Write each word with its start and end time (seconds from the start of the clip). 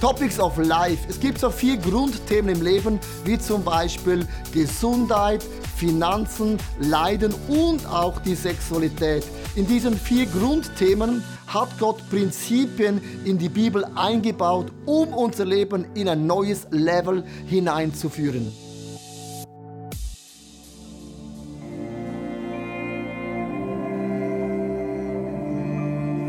Topics 0.00 0.40
of 0.40 0.56
Life. 0.56 1.06
Es 1.10 1.20
gibt 1.20 1.38
so 1.38 1.50
vier 1.50 1.76
Grundthemen 1.76 2.56
im 2.56 2.62
Leben, 2.62 2.98
wie 3.24 3.38
zum 3.38 3.62
Beispiel 3.62 4.26
Gesundheit, 4.50 5.44
Finanzen, 5.76 6.56
Leiden 6.78 7.34
und 7.48 7.84
auch 7.86 8.18
die 8.20 8.34
Sexualität. 8.34 9.24
In 9.56 9.66
diesen 9.66 9.94
vier 9.94 10.24
Grundthemen 10.24 11.22
hat 11.46 11.68
Gott 11.78 11.98
Prinzipien 12.08 12.98
in 13.26 13.36
die 13.36 13.50
Bibel 13.50 13.84
eingebaut, 13.94 14.72
um 14.86 15.08
unser 15.12 15.44
Leben 15.44 15.84
in 15.94 16.08
ein 16.08 16.26
neues 16.26 16.66
Level 16.70 17.22
hineinzuführen. 17.46 18.50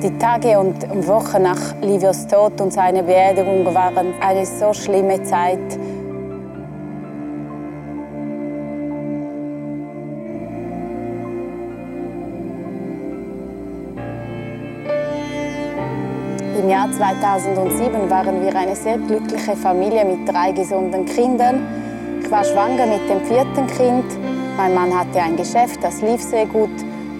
Die 0.04 0.18
Tage 0.18 0.58
und 0.58 1.08
Wochen 1.08 1.44
nach 1.44 1.76
Livios 1.80 2.26
Tod 2.26 2.60
und 2.60 2.74
seiner 2.74 3.04
Beerdigung 3.04 3.64
waren 3.66 4.16
eine 4.20 4.48
so 4.48 4.74
schlimme 4.74 5.22
Zeit. 5.22 5.60
Im 16.60 16.68
Jahr 16.68 16.92
2007 16.92 18.10
waren 18.10 18.42
wir 18.42 18.56
eine 18.56 18.76
sehr 18.76 18.98
glückliche 18.98 19.56
Familie 19.56 20.04
mit 20.04 20.28
drei 20.28 20.52
gesunden 20.52 21.06
Kindern. 21.06 21.62
Ich 22.24 22.32
war 22.32 22.44
schwanger 22.44 22.88
mit 22.88 23.08
dem 23.08 23.24
vierten 23.28 23.68
Kind. 23.68 24.06
Mein 24.58 24.74
Mann 24.74 24.98
hatte 24.98 25.22
ein 25.22 25.38
Geschäft, 25.38 25.84
das 25.84 26.02
lief 26.02 26.24
sehr 26.24 26.48
gut. 26.48 26.72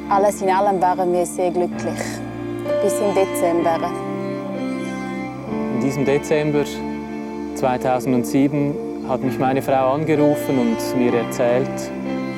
Alles 0.10 0.42
in 0.42 0.50
allem 0.50 0.82
waren 0.82 1.14
wir 1.14 1.28
sehr 1.28 1.52
glücklich 1.52 2.21
bis 2.82 2.94
im 3.00 3.14
Dezember. 3.14 3.92
In 5.76 5.82
diesem 5.82 6.04
Dezember 6.04 6.64
2007 7.56 8.74
hat 9.08 9.22
mich 9.22 9.38
meine 9.38 9.62
Frau 9.62 9.94
angerufen 9.94 10.58
und 10.58 10.98
mir 10.98 11.14
erzählt, 11.14 11.70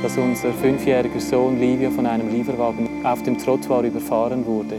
dass 0.01 0.17
unser 0.17 0.51
fünfjähriger 0.51 1.19
Sohn 1.19 1.59
Livia 1.59 1.89
von 1.89 2.05
einem 2.05 2.29
Lieferwagen 2.29 3.05
auf 3.05 3.23
dem 3.23 3.37
Trottoir 3.37 3.83
überfahren 3.83 4.45
wurde. 4.45 4.75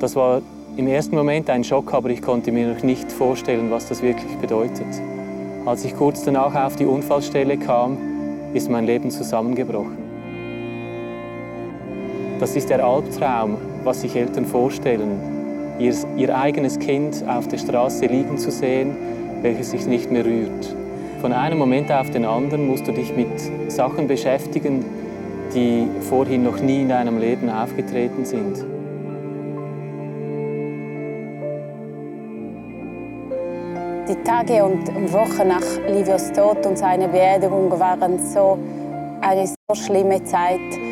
Das 0.00 0.16
war 0.16 0.42
im 0.76 0.88
ersten 0.88 1.14
Moment 1.14 1.48
ein 1.48 1.62
Schock, 1.62 1.94
aber 1.94 2.10
ich 2.10 2.20
konnte 2.20 2.50
mir 2.50 2.74
noch 2.74 2.82
nicht 2.82 3.10
vorstellen, 3.12 3.70
was 3.70 3.88
das 3.88 4.02
wirklich 4.02 4.34
bedeutet. 4.38 4.86
Als 5.64 5.84
ich 5.84 5.96
kurz 5.96 6.24
danach 6.24 6.54
auf 6.54 6.74
die 6.74 6.86
Unfallstelle 6.86 7.56
kam, 7.56 7.98
ist 8.52 8.68
mein 8.68 8.84
Leben 8.84 9.10
zusammengebrochen. 9.10 9.98
Das 12.40 12.56
ist 12.56 12.68
der 12.68 12.84
Albtraum, 12.84 13.56
was 13.86 14.02
sich 14.02 14.16
Eltern 14.16 14.44
vorstellen, 14.44 15.18
ihr, 15.78 15.94
ihr 16.16 16.36
eigenes 16.36 16.78
Kind 16.78 17.24
auf 17.26 17.48
der 17.48 17.58
Straße 17.58 18.06
liegen 18.06 18.36
zu 18.36 18.50
sehen, 18.50 18.96
welches 19.42 19.70
sich 19.70 19.86
nicht 19.86 20.10
mehr 20.10 20.24
rührt. 20.24 20.74
Von 21.20 21.32
einem 21.32 21.58
Moment 21.58 21.90
auf 21.90 22.10
den 22.10 22.24
anderen 22.24 22.66
musst 22.66 22.86
du 22.86 22.92
dich 22.92 23.14
mit 23.16 23.28
Sachen 23.68 24.06
beschäftigen, 24.06 24.84
die 25.54 25.86
vorhin 26.02 26.42
noch 26.42 26.60
nie 26.60 26.82
in 26.82 26.88
deinem 26.88 27.18
Leben 27.18 27.48
aufgetreten 27.48 28.24
sind. 28.24 28.64
Die 34.08 34.22
Tage 34.22 34.64
und 34.64 35.12
Wochen 35.12 35.48
nach 35.48 35.64
Livios 35.88 36.30
Tod 36.32 36.64
und 36.66 36.78
seiner 36.78 37.08
Beerdigung 37.08 37.70
waren 37.78 38.18
so 38.18 38.58
eine 39.20 39.46
so 39.46 39.74
schlimme 39.74 40.22
Zeit. 40.24 40.85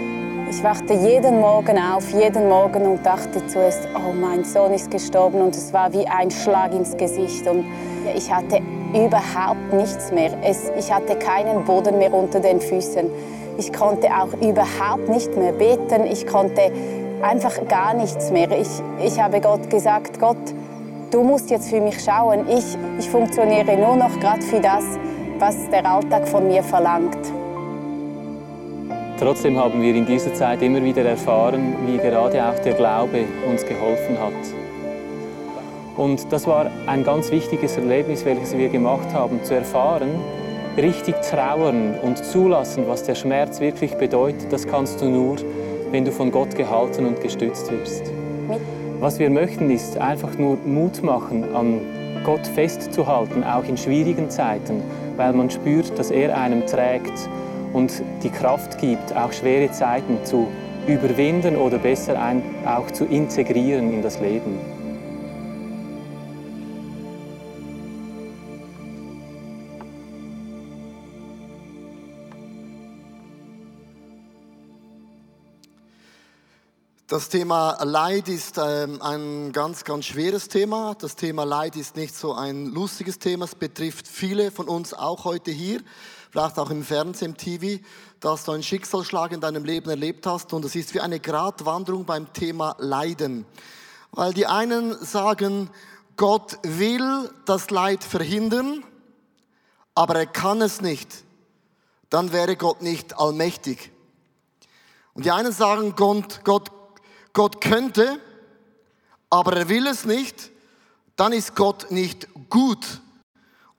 Ich 0.57 0.63
wachte 0.63 0.95
jeden 0.95 1.41
Morgen 1.41 1.77
auf, 1.79 2.09
jeden 2.13 2.49
Morgen 2.49 2.87
und 2.87 3.05
dachte 3.05 3.45
zuerst, 3.49 3.89
oh, 3.97 4.13
mein 4.13 4.45
Sohn 4.45 4.73
ist 4.73 4.89
gestorben 4.89 5.43
und 5.43 5.57
es 5.57 5.73
war 5.73 5.93
wie 5.93 6.07
ein 6.07 6.31
Schlag 6.31 6.73
ins 6.73 6.97
Gesicht 6.97 7.45
und 7.49 7.65
ich 8.15 8.33
hatte 8.33 8.61
überhaupt 8.95 9.73
nichts 9.73 10.13
mehr. 10.13 10.31
Es, 10.45 10.71
ich 10.79 10.93
hatte 10.93 11.17
keinen 11.17 11.65
Boden 11.65 11.99
mehr 11.99 12.15
unter 12.15 12.39
den 12.39 12.61
Füßen. 12.61 13.11
Ich 13.59 13.73
konnte 13.73 14.07
auch 14.07 14.33
überhaupt 14.41 15.09
nicht 15.09 15.37
mehr 15.37 15.53
beten. 15.53 16.07
Ich 16.07 16.25
konnte 16.25 16.71
einfach 17.21 17.67
gar 17.67 17.93
nichts 17.93 18.31
mehr. 18.31 18.49
Ich, 18.53 18.81
ich 19.05 19.21
habe 19.21 19.41
Gott 19.41 19.69
gesagt, 19.69 20.21
Gott, 20.21 20.55
du 21.11 21.25
musst 21.25 21.51
jetzt 21.51 21.69
für 21.69 21.81
mich 21.81 22.01
schauen. 22.01 22.47
Ich, 22.49 22.79
ich 23.01 23.11
funktioniere 23.11 23.77
nur 23.77 23.97
noch 23.97 24.21
gerade 24.21 24.43
für 24.43 24.61
das, 24.61 24.85
was 25.41 25.69
der 25.71 25.85
Alltag 25.85 26.29
von 26.29 26.47
mir 26.47 26.63
verlangt. 26.63 27.19
Trotzdem 29.19 29.57
haben 29.57 29.81
wir 29.81 29.95
in 29.95 30.07
dieser 30.07 30.35
Zeit 30.35 30.61
immer 30.61 30.83
wieder 30.83 31.05
erfahren, 31.05 31.77
wie 31.87 31.99
gerade 31.99 32.45
auch 32.49 32.59
der 32.59 32.75
Glaube 32.75 33.25
uns 33.49 33.65
geholfen 33.65 34.19
hat. 34.19 34.33
Und 35.97 36.33
das 36.33 36.49
war 36.49 36.69
ein 36.87 37.05
ganz 37.05 37.31
wichtiges 37.31 37.77
Erlebnis, 37.77 38.25
welches 38.25 38.57
wir 38.57 38.69
gemacht 38.69 39.13
haben, 39.13 39.43
zu 39.45 39.55
erfahren, 39.55 40.09
richtig 40.77 41.15
trauern 41.23 41.95
und 42.03 42.25
zulassen, 42.25 42.85
was 42.89 43.05
der 43.05 43.15
Schmerz 43.15 43.61
wirklich 43.61 43.95
bedeutet, 43.95 44.53
das 44.53 44.67
kannst 44.67 45.01
du 45.01 45.07
nur, 45.07 45.37
wenn 45.93 46.05
du 46.05 46.11
von 46.11 46.33
Gott 46.33 46.57
gehalten 46.57 47.07
und 47.07 47.21
gestützt 47.21 47.71
wirst. 47.71 48.11
Was 48.99 49.21
wir 49.21 49.31
möchten, 49.31 49.71
ist 49.71 49.97
einfach 49.99 50.37
nur 50.37 50.59
Mut 50.65 51.05
machen, 51.05 51.55
an 51.55 51.81
Gott 52.25 52.45
festzuhalten, 52.47 53.45
auch 53.45 53.65
in 53.65 53.77
schwierigen 53.77 54.29
Zeiten, 54.29 54.83
weil 55.17 55.33
man 55.33 55.51
spürt, 55.51 55.97
dass 55.97 56.11
er 56.11 56.37
einem 56.37 56.67
trägt 56.67 57.29
und 57.75 58.03
die 58.23 58.31
Kraft 58.31 58.79
gibt, 58.79 59.15
auch 59.15 59.33
schwere 59.33 59.71
Zeiten 59.71 60.25
zu 60.25 60.49
überwinden 60.87 61.57
oder 61.57 61.79
besser 61.79 62.19
auch 62.65 62.91
zu 62.91 63.05
integrieren 63.05 63.93
in 63.93 64.01
das 64.01 64.21
Leben. 64.21 64.74
Das 77.15 77.29
Thema 77.29 77.79
Leid 77.85 78.29
ist 78.29 78.59
ähm, 78.59 79.01
ein 79.01 79.53
ganz, 79.53 79.85
ganz 79.85 80.07
schweres 80.07 80.49
Thema. 80.49 80.97
Das 80.99 81.15
Thema 81.15 81.45
Leid 81.45 81.77
ist 81.77 81.95
nicht 81.95 82.13
so 82.17 82.33
ein 82.33 82.67
lustiges 82.67 83.21
Thema. 83.21 83.45
Es 83.45 83.55
betrifft 83.55 84.09
viele 84.09 84.51
von 84.51 84.67
uns 84.67 84.93
auch 84.93 85.25
heute 85.25 85.53
hier 85.53 85.81
vielleicht 86.33 86.59
auch 86.59 86.71
im 86.71 86.83
Fernsehen, 86.83 87.31
im 87.31 87.37
TV, 87.37 87.81
dass 88.19 88.43
du 88.43 88.51
einen 88.51 88.65
Schicksalsschlag 88.65 89.31
in 89.31 89.41
deinem 89.41 89.65
Leben 89.65 89.91
erlebt 89.91 90.27
hast. 90.27 90.53
Und 90.53 90.65
es 90.65 90.75
ist 90.75 90.93
wie 90.93 91.01
eine 91.01 91.21
Gratwanderung 91.21 92.05
beim 92.05 92.33
Thema 92.33 92.75
Leiden. 92.81 93.47
Weil 94.11 94.35
die 94.35 94.49
einen 94.49 94.99
sagen, 94.99 95.71
Gott 96.17 96.59
will 96.65 97.31
das 97.45 97.71
Leid 97.71 98.03
verhindern, 98.03 98.83
aber 99.95 100.17
er 100.17 100.27
kann 100.27 100.61
es 100.61 100.81
nicht. 100.81 101.23
Dann 102.11 102.33
wäre 102.33 102.57
Gott 102.57 102.83
nicht 102.83 103.17
allmächtig. 103.17 103.93
Und 105.13 105.27
die 105.27 105.31
einen 105.31 105.53
sagen, 105.53 105.95
Gott, 105.95 106.41
Gott, 106.43 106.73
Gott 107.35 107.61
könnte, 107.61 108.19
aber 109.29 109.57
er 109.57 109.69
will 109.69 109.87
es 109.87 110.07
nicht. 110.07 110.51
Dann 111.17 111.33
ist 111.33 111.55
Gott 111.55 111.91
nicht 111.91 112.29
gut. 112.49 113.03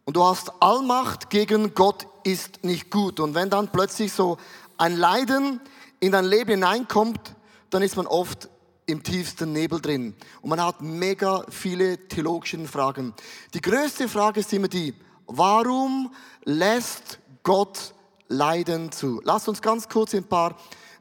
Und 0.04 0.16
du 0.16 0.24
hast 0.24 0.52
Allmacht 0.62 1.30
gegen 1.32 1.74
Gott 1.74 2.06
ist 2.24 2.64
nicht 2.64 2.92
gut. 2.92 3.20
Und 3.20 3.34
wenn 3.34 3.50
dann 3.50 3.70
plötzlich 3.70 4.14
so 4.14 4.38
ein 4.78 4.96
Leiden 4.96 5.60
in 6.00 6.12
dein 6.12 6.26
Leben 6.26 6.52
hineinkommt, 6.52 7.36
dann 7.70 7.82
ist 7.82 7.96
man 7.96 8.06
oft 8.06 8.50
im 8.86 9.02
tiefsten 9.02 9.52
Nebel 9.52 9.82
drin. 9.82 10.16
Und 10.42 10.50
man 10.50 10.62
hat 10.62 10.82
mega 10.82 11.44
viele 11.50 11.98
theologische 12.08 12.64
Fragen. 12.68 13.14
Die 13.54 13.62
größte 13.62 14.08
Frage 14.08 14.42
ist 14.42 14.54
immer 14.54 14.68
die, 14.68 14.94
warum 15.28 16.14
lässt 16.44 17.20
Gott 17.42 17.94
Leiden 18.28 18.92
zu? 18.92 19.22
Lass 19.24 19.48
uns 19.48 19.62
ganz 19.62 19.90
kurz 19.90 20.14
ein 20.14 20.24
paar 20.24 20.56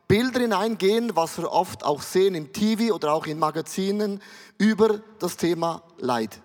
Bilder 0.07 0.41
hineingehen, 0.41 1.17
was 1.17 1.39
wir 1.39 1.51
oft 1.51 1.85
auch 1.85 2.03
sehen 2.03 2.35
im 2.35 2.53
TV 2.53 2.95
oder 2.95 3.13
auch 3.13 3.27
in 3.27 3.39
Magazinen 3.39 4.21
über 4.59 5.01
das 5.19 5.37
Thema 5.37 5.83
Leid. 5.99 6.41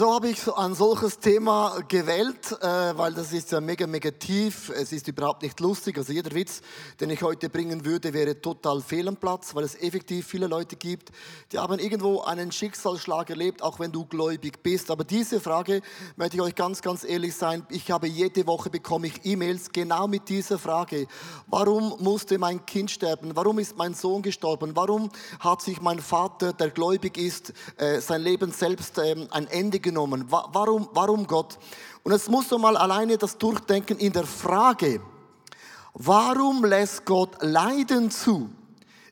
Wieso 0.00 0.14
habe 0.14 0.30
ich 0.30 0.48
ein 0.50 0.74
solches 0.74 1.18
Thema 1.18 1.78
gewählt? 1.86 2.52
Äh, 2.62 2.96
weil 2.96 3.12
das 3.12 3.34
ist 3.34 3.52
ja 3.52 3.60
mega, 3.60 3.86
mega 3.86 4.10
tief. 4.10 4.70
Es 4.70 4.92
ist 4.92 5.06
überhaupt 5.08 5.42
nicht 5.42 5.60
lustig. 5.60 5.98
Also 5.98 6.14
jeder 6.14 6.34
Witz, 6.34 6.62
den 6.98 7.10
ich 7.10 7.22
heute 7.22 7.50
bringen 7.50 7.84
würde, 7.84 8.14
wäre 8.14 8.40
total 8.40 8.80
fehl 8.80 9.08
am 9.08 9.16
Platz, 9.16 9.54
weil 9.54 9.64
es 9.64 9.74
effektiv 9.74 10.26
viele 10.26 10.46
Leute 10.46 10.76
gibt, 10.76 11.10
die 11.52 11.58
haben 11.58 11.78
irgendwo 11.78 12.22
einen 12.22 12.50
Schicksalsschlag 12.50 13.28
erlebt, 13.28 13.60
auch 13.60 13.78
wenn 13.78 13.92
du 13.92 14.06
gläubig 14.06 14.62
bist. 14.62 14.90
Aber 14.90 15.04
diese 15.04 15.38
Frage 15.38 15.82
möchte 16.16 16.36
ich 16.36 16.42
euch 16.42 16.54
ganz, 16.54 16.80
ganz 16.80 17.04
ehrlich 17.04 17.36
sein. 17.36 17.66
Ich 17.68 17.90
habe 17.90 18.06
jede 18.06 18.46
Woche 18.46 18.70
bekomme 18.70 19.08
ich 19.08 19.26
E-Mails 19.26 19.70
genau 19.70 20.08
mit 20.08 20.30
dieser 20.30 20.58
Frage. 20.58 21.08
Warum 21.46 21.96
musste 21.98 22.38
mein 22.38 22.64
Kind 22.64 22.90
sterben? 22.90 23.36
Warum 23.36 23.58
ist 23.58 23.76
mein 23.76 23.92
Sohn 23.92 24.22
gestorben? 24.22 24.70
Warum 24.76 25.10
hat 25.40 25.60
sich 25.60 25.82
mein 25.82 25.98
Vater, 25.98 26.54
der 26.54 26.70
gläubig 26.70 27.18
ist, 27.18 27.52
äh, 27.76 28.00
sein 28.00 28.22
Leben 28.22 28.50
selbst 28.50 28.96
ähm, 28.96 29.28
ein 29.30 29.46
Ende 29.46 29.80
Ende 29.80 29.89
genommen. 29.90 30.24
Warum, 30.28 30.88
warum 30.92 31.26
Gott? 31.26 31.58
Und 32.02 32.12
jetzt 32.12 32.30
musst 32.30 32.50
du 32.50 32.58
mal 32.58 32.76
alleine 32.76 33.18
das 33.18 33.36
durchdenken 33.36 33.98
in 33.98 34.12
der 34.12 34.26
Frage, 34.26 35.00
warum 35.94 36.64
lässt 36.64 37.04
Gott 37.04 37.36
Leiden 37.42 38.10
zu, 38.10 38.50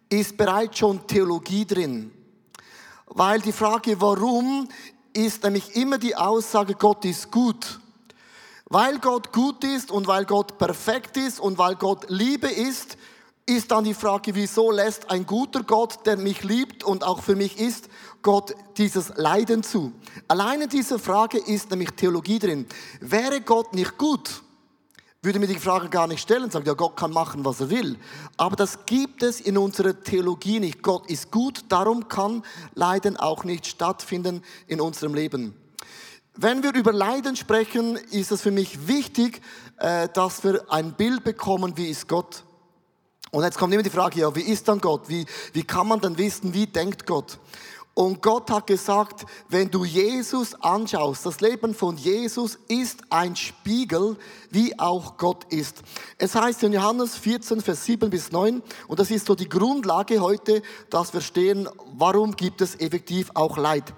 ist 0.09 0.37
bereits 0.37 0.79
schon 0.79 1.07
Theologie 1.07 1.67
drin. 1.67 2.11
Weil 3.07 3.41
die 3.41 3.53
Frage, 3.53 4.01
warum, 4.01 4.69
ist 5.13 5.43
nämlich 5.43 5.75
immer 5.75 5.99
die 5.99 6.15
Aussage, 6.15 6.75
Gott 6.75 7.05
ist 7.05 7.31
gut. 7.31 7.81
Weil 8.67 8.99
Gott 8.99 9.33
gut 9.33 9.65
ist 9.65 9.91
und 9.91 10.07
weil 10.07 10.25
Gott 10.25 10.59
perfekt 10.59 11.17
ist 11.17 11.41
und 11.41 11.59
weil 11.59 11.75
Gott 11.77 12.05
Liebe 12.09 12.49
ist, 12.49 12.97
ist 13.47 13.71
dann 13.71 13.85
die 13.85 13.95
Frage, 13.95 14.35
wieso 14.35 14.71
lässt 14.71 15.11
ein 15.11 15.25
guter 15.25 15.63
Gott, 15.63 16.05
der 16.05 16.19
mich 16.19 16.45
liebt 16.45 16.85
und 16.85 17.03
auch 17.03 17.23
für 17.23 17.35
mich 17.35 17.59
ist, 17.59 17.89
Gott 18.23 18.55
dieses 18.77 19.13
Leiden 19.17 19.63
zu? 19.63 19.93
Alleine 20.27 20.69
diese 20.69 20.99
Frage 20.99 21.39
ist 21.39 21.71
nämlich 21.71 21.91
Theologie 21.91 22.39
drin. 22.39 22.67
Wäre 23.01 23.41
Gott 23.41 23.75
nicht 23.75 23.97
gut, 23.99 24.43
würde 25.21 25.41
mir 25.41 25.49
die 25.49 25.59
Frage 25.59 25.89
gar 25.89 26.07
nicht 26.07 26.21
stellen, 26.21 26.49
sagt 26.51 26.67
ja, 26.67 26.75
Gott 26.75 26.97
kann 26.97 27.13
machen, 27.13 27.45
was 27.45 27.61
er 27.61 27.71
will. 27.71 27.99
Aber 28.37 28.55
das 28.55 28.87
gibt 28.87 29.25
es 29.25 29.41
in 29.41 29.59
unserer 29.59 30.01
Theologie 30.01 30.61
nicht. 30.61 30.83
Gott 30.83 31.11
ist 31.11 31.33
gut, 31.33 31.65
darum 31.69 32.09
kann 32.09 32.45
Leiden 32.75 33.17
auch 33.17 33.43
nicht 33.43 33.67
stattfinden 33.67 34.43
in 34.69 34.81
unserem 34.81 35.15
Leben. 35.15 35.55
Wenn 36.37 36.63
wir 36.63 36.73
über 36.73 36.93
Leiden 36.93 37.35
sprechen, 37.35 37.97
ist 37.97 38.31
es 38.31 38.43
für 38.43 38.53
mich 38.53 38.87
wichtig, 38.87 39.43
äh, 39.79 40.09
dass 40.09 40.45
wir 40.45 40.65
ein 40.71 40.93
Bild 40.93 41.25
bekommen, 41.25 41.77
wie 41.77 41.89
ist 41.89 42.07
Gott. 42.07 42.45
Und 43.33 43.43
jetzt 43.43 43.59
kommt 43.59 43.75
immer 43.75 43.83
die 43.83 43.91
Frage, 43.91 44.21
ja, 44.21 44.33
wie 44.37 44.43
ist 44.43 44.69
dann 44.69 44.81
Gott? 44.81 45.09
Wie, 45.09 45.27
wie 45.53 45.65
kann 45.65 45.89
man 45.89 46.01
dann 46.01 46.17
wissen, 46.17 46.55
wie 46.55 46.67
denkt 46.67 47.07
Gott? 47.07 47.39
Und 47.99 48.23
Gott 48.23 48.49
hat 48.53 48.69
gesagt, 48.69 49.27
wenn 49.49 49.73
du 49.73 49.85
Jesus 49.85 50.55
anschaust, 50.63 51.27
das 51.27 51.41
Leben 51.41 51.75
von 51.75 51.97
Jesus 51.97 52.57
ist 52.69 53.01
ein 53.11 53.35
Spiegel, 53.35 54.17
wie 54.51 54.79
auch 54.79 55.17
Gott 55.17 55.53
ist. 55.53 55.83
Es 56.17 56.37
heißt 56.37 56.63
in 56.63 56.75
Johannes 56.75 57.17
14, 57.17 57.61
Vers 57.61 57.85
7 57.87 58.09
bis 58.09 58.31
9, 58.31 58.63
und 58.87 59.01
das 59.01 59.11
ist 59.11 59.27
so 59.27 59.35
die 59.35 59.49
Grundlage 59.49 60.21
heute, 60.21 60.63
dass 60.91 61.09
wir 61.09 61.21
verstehen, 61.21 61.69
warum 61.97 62.37
gibt 62.37 62.61
es 62.61 62.77
effektiv 62.77 63.33
auch 63.35 63.57
Leid. 63.57 63.93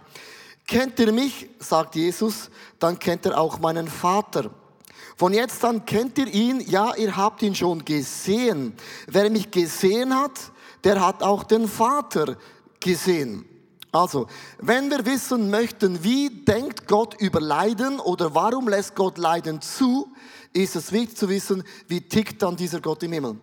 Kennt 0.67 0.99
ihr 0.99 1.13
mich, 1.13 1.51
sagt 1.59 1.95
Jesus, 1.95 2.49
dann 2.79 2.99
kennt 2.99 3.27
ihr 3.27 3.39
auch 3.39 3.59
meinen 3.59 3.87
Vater. 3.87 4.49
Von 5.19 5.35
jetzt 5.35 5.63
an 5.63 5.85
kennt 5.85 6.17
ihr 6.17 6.29
ihn, 6.29 6.65
ja, 6.67 6.95
ihr 6.95 7.19
habt 7.19 7.43
ihn 7.43 7.55
schon 7.55 7.85
gesehen. 7.85 8.73
Wer 9.07 9.29
mich 9.29 9.51
gesehen 9.51 10.19
hat, 10.19 10.41
der 10.85 11.05
hat 11.05 11.23
auch 11.23 11.45
den 11.45 11.69
Vater 11.69 12.39
gesehen. 12.81 13.45
Also, 13.93 14.29
wenn 14.59 14.89
wir 14.91 15.05
wissen 15.05 15.51
möchten, 15.51 16.05
wie 16.05 16.31
denkt 16.45 16.87
Gott 16.87 17.21
über 17.21 17.41
Leiden 17.41 17.99
oder 17.99 18.35
warum 18.35 18.69
lässt 18.69 18.95
Gott 18.95 19.19
Leiden 19.19 19.61
zu, 19.61 20.13
ist 20.53 20.77
es 20.77 20.93
wichtig 20.93 21.17
zu 21.17 21.29
wissen, 21.29 21.65
wie 21.89 22.01
tickt 22.01 22.43
dann 22.43 22.57
dieser 22.57 22.81
Gott 22.81 23.03
im 23.03 23.13
Himmel. 23.13 23.37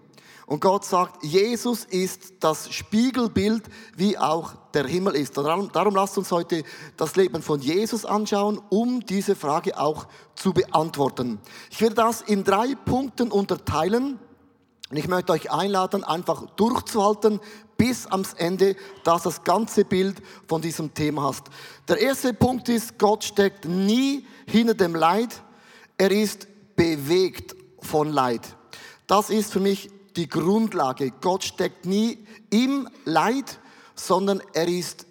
Und 0.46 0.62
Gott 0.62 0.86
sagt, 0.86 1.26
Jesus 1.26 1.84
ist 1.84 2.36
das 2.40 2.74
Spiegelbild, 2.74 3.64
wie 3.98 4.18
auch 4.18 4.54
der 4.74 4.88
Himmel 4.88 5.18
ist. 5.18 5.38
Darum, 5.38 5.70
darum 5.74 5.94
lasst 5.94 6.18
uns 6.18 6.32
heute 6.32 6.64
das 6.96 7.18
Leben 7.18 7.42
von 7.42 7.60
Jesus 7.60 8.06
anschauen, 8.06 8.62
um 8.70 9.02
diese 9.02 9.36
Frage 9.36 9.78
auch 9.78 10.08
zu 10.36 10.54
beantworten. 10.54 11.40
Ich 11.70 11.82
werde 11.82 11.96
das 11.96 12.22
in 12.22 12.46
drei 12.46 12.76
Punkten 12.76 13.30
unterteilen. 13.30 14.20
Und 14.90 14.98
ich 14.98 15.08
möchte 15.08 15.34
euch 15.34 15.52
einladen, 15.52 16.04
einfach 16.04 16.46
durchzuhalten 16.56 17.40
bis 17.78 18.08
ans 18.08 18.34
Ende, 18.34 18.76
dass 19.04 19.24
das 19.24 19.44
ganze 19.44 19.86
Bild 19.86 20.22
von 20.48 20.62
diesem 20.62 20.94
Thema 20.94 21.24
hast. 21.24 21.46
Der 21.88 22.00
erste 22.00 22.34
Punkt 22.34 22.70
ist, 22.70 22.98
Gott 22.98 23.24
steckt 23.24 23.66
nie 23.66 24.26
hinter 24.48 24.74
dem 24.74 24.96
Leid. 24.96 25.42
Er 25.98 26.12
ist 26.12 26.48
bewegt 26.76 27.56
von 27.80 28.10
Leid. 28.10 28.42
Das 29.08 29.30
ist 29.30 29.52
für 29.52 29.60
mich 29.60 29.90
die 30.16 30.28
Grundlage. 30.28 31.12
Gott 31.22 31.44
steckt 31.44 31.86
nie 31.86 32.26
im 32.50 32.88
Leid, 33.06 33.60
sondern 33.96 34.42
er 34.54 34.68
ist 34.68 35.06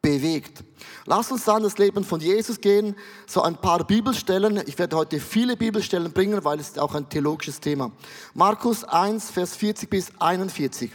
bewegt. 0.00 0.64
Lass 1.04 1.30
uns 1.30 1.44
dann 1.44 1.62
das 1.62 1.78
Leben 1.78 2.04
von 2.04 2.20
Jesus 2.20 2.60
gehen, 2.60 2.96
so 3.26 3.42
ein 3.42 3.56
paar 3.56 3.84
Bibelstellen. 3.84 4.62
Ich 4.66 4.78
werde 4.78 4.96
heute 4.96 5.20
viele 5.20 5.56
Bibelstellen 5.56 6.12
bringen, 6.12 6.44
weil 6.44 6.60
es 6.60 6.68
ist 6.68 6.78
auch 6.78 6.94
ein 6.94 7.08
theologisches 7.08 7.60
Thema. 7.60 7.92
Markus 8.34 8.84
1, 8.84 9.30
Vers 9.30 9.56
40 9.56 9.88
bis 9.88 10.12
41. 10.18 10.92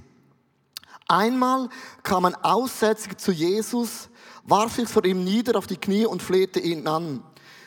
Einmal 1.07 1.69
kam 2.03 2.25
ein 2.25 2.35
Aussätziger 2.35 3.17
zu 3.17 3.31
Jesus, 3.31 4.09
warf 4.43 4.75
sich 4.75 4.87
vor 4.87 5.03
ihm 5.03 5.23
nieder 5.23 5.57
auf 5.57 5.67
die 5.67 5.77
Knie 5.77 6.05
und 6.05 6.21
flehte 6.21 6.59
ihn 6.59 6.87
an. 6.87 7.21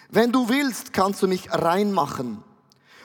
Wenn 0.09 0.33
du 0.33 0.49
willst, 0.49 0.93
kannst 0.93 1.23
du 1.23 1.29
mich 1.29 1.51
reinmachen. 1.51 2.43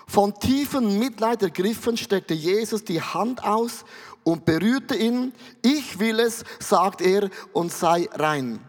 Von 0.07 0.33
tiefem 0.39 0.97
Mitleid 0.97 1.43
ergriffen 1.43 1.97
steckte 1.97 2.33
Jesus 2.33 2.83
die 2.83 3.01
Hand 3.01 3.43
aus 3.43 3.85
und 4.23 4.45
berührte 4.45 4.95
ihn. 4.95 5.33
Ich 5.61 5.99
will 5.99 6.19
es, 6.19 6.43
sagt 6.59 7.01
er, 7.01 7.29
und 7.53 7.71
sei 7.71 8.09
rein. 8.13 8.59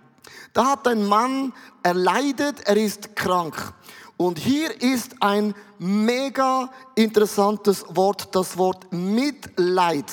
Da 0.52 0.72
hat 0.72 0.86
ein 0.88 1.06
Mann 1.06 1.52
erleidet, 1.82 2.60
er 2.64 2.76
ist 2.76 3.14
krank. 3.16 3.72
Und 4.16 4.38
hier 4.38 4.82
ist 4.82 5.14
ein 5.20 5.54
mega 5.78 6.70
interessantes 6.94 7.84
Wort, 7.88 8.34
das 8.34 8.58
Wort 8.58 8.92
Mitleid. 8.92 10.04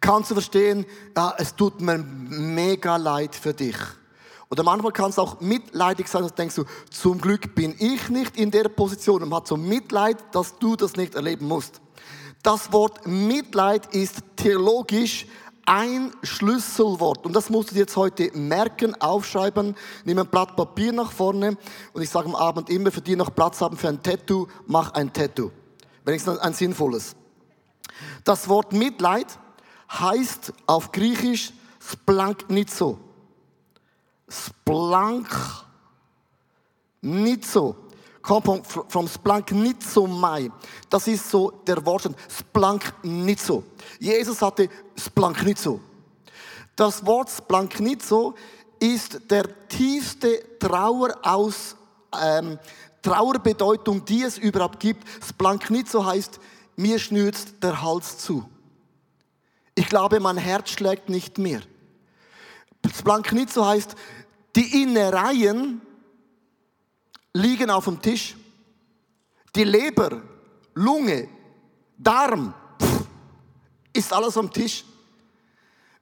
Kannst 0.00 0.30
du 0.30 0.34
verstehen, 0.34 0.84
ja, 1.16 1.34
es 1.38 1.54
tut 1.54 1.80
mir 1.80 1.98
mega 1.98 2.96
leid 2.96 3.34
für 3.34 3.54
dich. 3.54 3.76
Oder 4.50 4.62
manchmal 4.62 4.92
kann 4.92 5.10
es 5.10 5.18
auch 5.18 5.40
mitleidig 5.40 6.06
sein, 6.06 6.22
dass 6.22 6.34
denkst 6.34 6.54
du, 6.54 6.64
zum 6.90 7.20
Glück 7.20 7.54
bin 7.54 7.74
ich 7.78 8.08
nicht 8.08 8.36
in 8.36 8.50
der 8.50 8.68
Position 8.68 9.22
und 9.22 9.34
hat 9.34 9.48
so 9.48 9.56
Mitleid, 9.56 10.18
dass 10.32 10.56
du 10.58 10.76
das 10.76 10.96
nicht 10.96 11.14
erleben 11.14 11.48
musst. 11.48 11.80
Das 12.42 12.72
Wort 12.72 13.06
Mitleid 13.06 13.92
ist 13.94 14.22
theologisch 14.36 15.26
ein 15.66 16.12
Schlüsselwort. 16.22 17.26
Und 17.26 17.34
das 17.34 17.50
musst 17.50 17.70
du 17.70 17.74
dir 17.74 17.80
jetzt 17.80 17.96
heute 17.96 18.30
merken, 18.36 19.00
aufschreiben. 19.00 19.76
Nimm 20.04 20.18
ein 20.18 20.26
Blatt 20.26 20.56
Papier 20.56 20.92
nach 20.92 21.12
vorne. 21.12 21.58
Und 21.92 22.02
ich 22.02 22.08
sage 22.08 22.28
am 22.28 22.34
Abend 22.34 22.70
immer, 22.70 22.90
für 22.90 23.02
die 23.02 23.16
noch 23.16 23.34
Platz 23.34 23.60
haben 23.60 23.76
für 23.76 23.88
ein 23.88 24.02
Tattoo, 24.02 24.46
mach 24.66 24.92
ein 24.92 25.12
Tattoo. 25.12 25.50
Wenigstens 26.04 26.38
ein 26.38 26.54
sinnvolles. 26.54 27.16
Das 28.24 28.48
Wort 28.48 28.72
Mitleid 28.72 29.26
heißt 29.90 30.52
auf 30.66 30.92
Griechisch 30.92 31.52
Splanknizo. 31.80 32.98
Splank 34.28 35.28
Nitzo. 37.00 37.76
Kommt 38.26 38.66
vom 38.88 39.06
Splank 39.06 39.52
Nitzo 39.52 40.06
Mai. 40.06 40.50
Das 40.90 41.06
ist 41.06 41.30
so 41.30 41.52
der 41.64 41.84
Wortstand. 41.86 42.16
Splank 42.28 42.92
Nitzo. 43.04 43.62
Jesus 44.00 44.42
hatte 44.42 44.68
Splank 44.98 45.44
Nitzo. 45.44 45.80
Das 46.74 47.06
Wort 47.06 47.30
Splank 47.30 47.78
Nitzo 47.78 48.34
ist 48.80 49.30
der 49.30 49.68
tiefste 49.68 50.58
Trauer 50.58 51.16
aus, 51.22 51.76
ähm, 52.20 52.58
Trauerbedeutung, 53.00 54.04
die 54.04 54.22
es 54.22 54.38
überhaupt 54.38 54.80
gibt. 54.80 55.04
Splank 55.24 55.70
Nitzo 55.70 56.04
heißt, 56.04 56.40
mir 56.74 56.98
schnürt 56.98 57.62
der 57.62 57.80
Hals 57.80 58.18
zu. 58.18 58.44
Ich 59.76 59.88
glaube, 59.88 60.18
mein 60.18 60.36
Herz 60.36 60.70
schlägt 60.70 61.08
nicht 61.08 61.38
mehr. 61.38 61.60
Splanknitzo 62.92 63.64
heißt, 63.64 63.94
die 64.56 64.82
Innereien 64.82 65.82
liegen 67.36 67.70
auf 67.70 67.84
dem 67.84 68.00
Tisch. 68.00 68.34
Die 69.54 69.64
Leber, 69.64 70.22
Lunge, 70.74 71.28
Darm, 71.96 72.52
pff, 72.80 73.04
ist 73.92 74.12
alles 74.12 74.36
am 74.36 74.52
Tisch. 74.52 74.84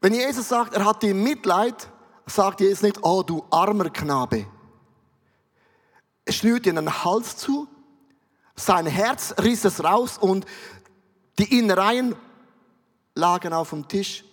Wenn 0.00 0.14
Jesus 0.14 0.48
sagt, 0.48 0.74
er 0.74 0.84
hat 0.84 1.02
dir 1.02 1.14
Mitleid, 1.14 1.88
sagt 2.26 2.60
Jesus 2.60 2.82
nicht, 2.82 2.98
oh 3.02 3.22
du 3.22 3.44
armer 3.50 3.90
Knabe. 3.90 4.46
Er 6.24 6.32
schnürt 6.32 6.66
dir 6.66 6.72
den 6.72 7.04
Hals 7.04 7.36
zu, 7.36 7.68
sein 8.56 8.86
Herz 8.86 9.34
riss 9.38 9.64
es 9.64 9.82
raus 9.82 10.18
und 10.18 10.46
die 11.38 11.58
Innereien 11.58 12.14
lagen 13.14 13.52
auf 13.52 13.70
dem 13.70 13.86
Tisch. 13.86 14.24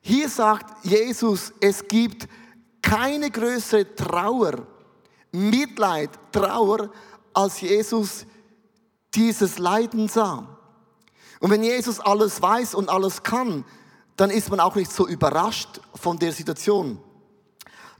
Hier 0.00 0.28
sagt 0.28 0.84
Jesus, 0.84 1.52
es 1.60 1.86
gibt 1.86 2.28
keine 2.80 3.30
größere 3.30 3.94
Trauer, 3.94 4.66
Mitleid, 5.32 6.10
Trauer, 6.32 6.90
als 7.34 7.60
Jesus 7.60 8.26
dieses 9.14 9.58
Leiden 9.58 10.08
sah. 10.08 10.58
Und 11.40 11.50
wenn 11.50 11.62
Jesus 11.62 12.00
alles 12.00 12.42
weiß 12.42 12.74
und 12.74 12.88
alles 12.88 13.22
kann, 13.22 13.64
dann 14.16 14.30
ist 14.30 14.50
man 14.50 14.60
auch 14.60 14.74
nicht 14.74 14.90
so 14.90 15.06
überrascht 15.06 15.80
von 15.94 16.18
der 16.18 16.32
Situation. 16.32 16.98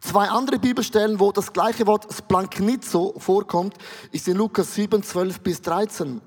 Zwei 0.00 0.28
andere 0.28 0.58
Bibelstellen, 0.58 1.18
wo 1.18 1.32
das 1.32 1.52
gleiche 1.52 1.86
Wort 1.86 2.06
Splanknizo 2.12 3.14
vorkommt, 3.18 3.74
ist 4.12 4.28
in 4.28 4.36
Lukas 4.36 4.74
7, 4.74 5.02
12 5.02 5.40
bis 5.40 5.60
13. 5.62 6.20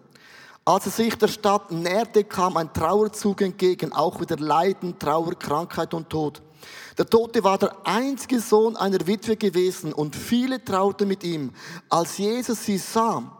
Als 0.64 0.86
er 0.86 0.92
sich 0.92 1.18
der 1.18 1.28
Stadt 1.28 1.72
näherte, 1.72 2.24
kam 2.24 2.58
ein 2.58 2.72
Trauerzug 2.72 3.42
entgegen, 3.42 3.94
auch 3.94 4.20
wieder 4.20 4.38
Leiden, 4.38 5.00
Trauer, 5.00 5.34
Krankheit 5.36 5.94
und 5.94 6.10
Tod. 6.10 6.42
Der 6.98 7.06
Tote 7.06 7.44
war 7.44 7.58
der 7.58 7.76
einzige 7.86 8.40
Sohn 8.40 8.76
einer 8.76 9.06
Witwe 9.08 9.38
gewesen 9.38 9.94
und 9.94 10.16
viele 10.16 10.64
trauten 10.64 11.08
mit 11.08 11.24
ihm. 11.24 11.52
Als 11.90 12.18
Jesus 12.18 12.66
sie 12.66 12.78
sah, 12.78 13.38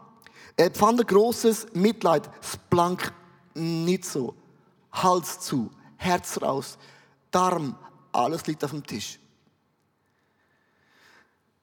er 0.56 0.66
empfand 0.66 1.06
großes 1.06 1.68
Mitleid, 1.74 2.28
splank 2.40 3.12
nicht 3.54 4.04
so, 4.04 4.34
Hals 4.92 5.40
zu, 5.40 5.70
Herz 5.96 6.40
raus, 6.42 6.78
Darm, 7.30 7.76
alles 8.12 8.46
liegt 8.46 8.64
auf 8.64 8.70
dem 8.70 8.86
Tisch. 8.86 9.18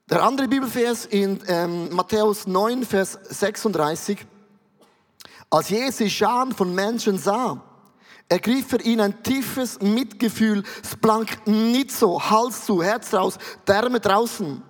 Der 0.08 0.24
andere 0.24 0.48
Bibelvers 0.48 1.06
in 1.06 1.40
ähm, 1.46 1.94
Matthäus 1.94 2.46
9, 2.48 2.84
Vers 2.84 3.16
36. 3.28 4.26
Als 5.50 5.68
Jesus 5.68 6.10
Scharen 6.10 6.52
von 6.52 6.74
Menschen 6.74 7.16
sah, 7.16 7.62
ergriff 8.30 8.68
für 8.68 8.80
ihn 8.80 9.00
ein 9.00 9.22
tiefes 9.22 9.80
Mitgefühl, 9.80 10.62
splank 10.88 11.46
nicht 11.46 11.90
so, 11.90 12.22
Hals 12.30 12.64
zu, 12.64 12.82
Herz 12.82 13.12
raus, 13.12 13.36
Därme 13.66 14.00
draußen. 14.00 14.62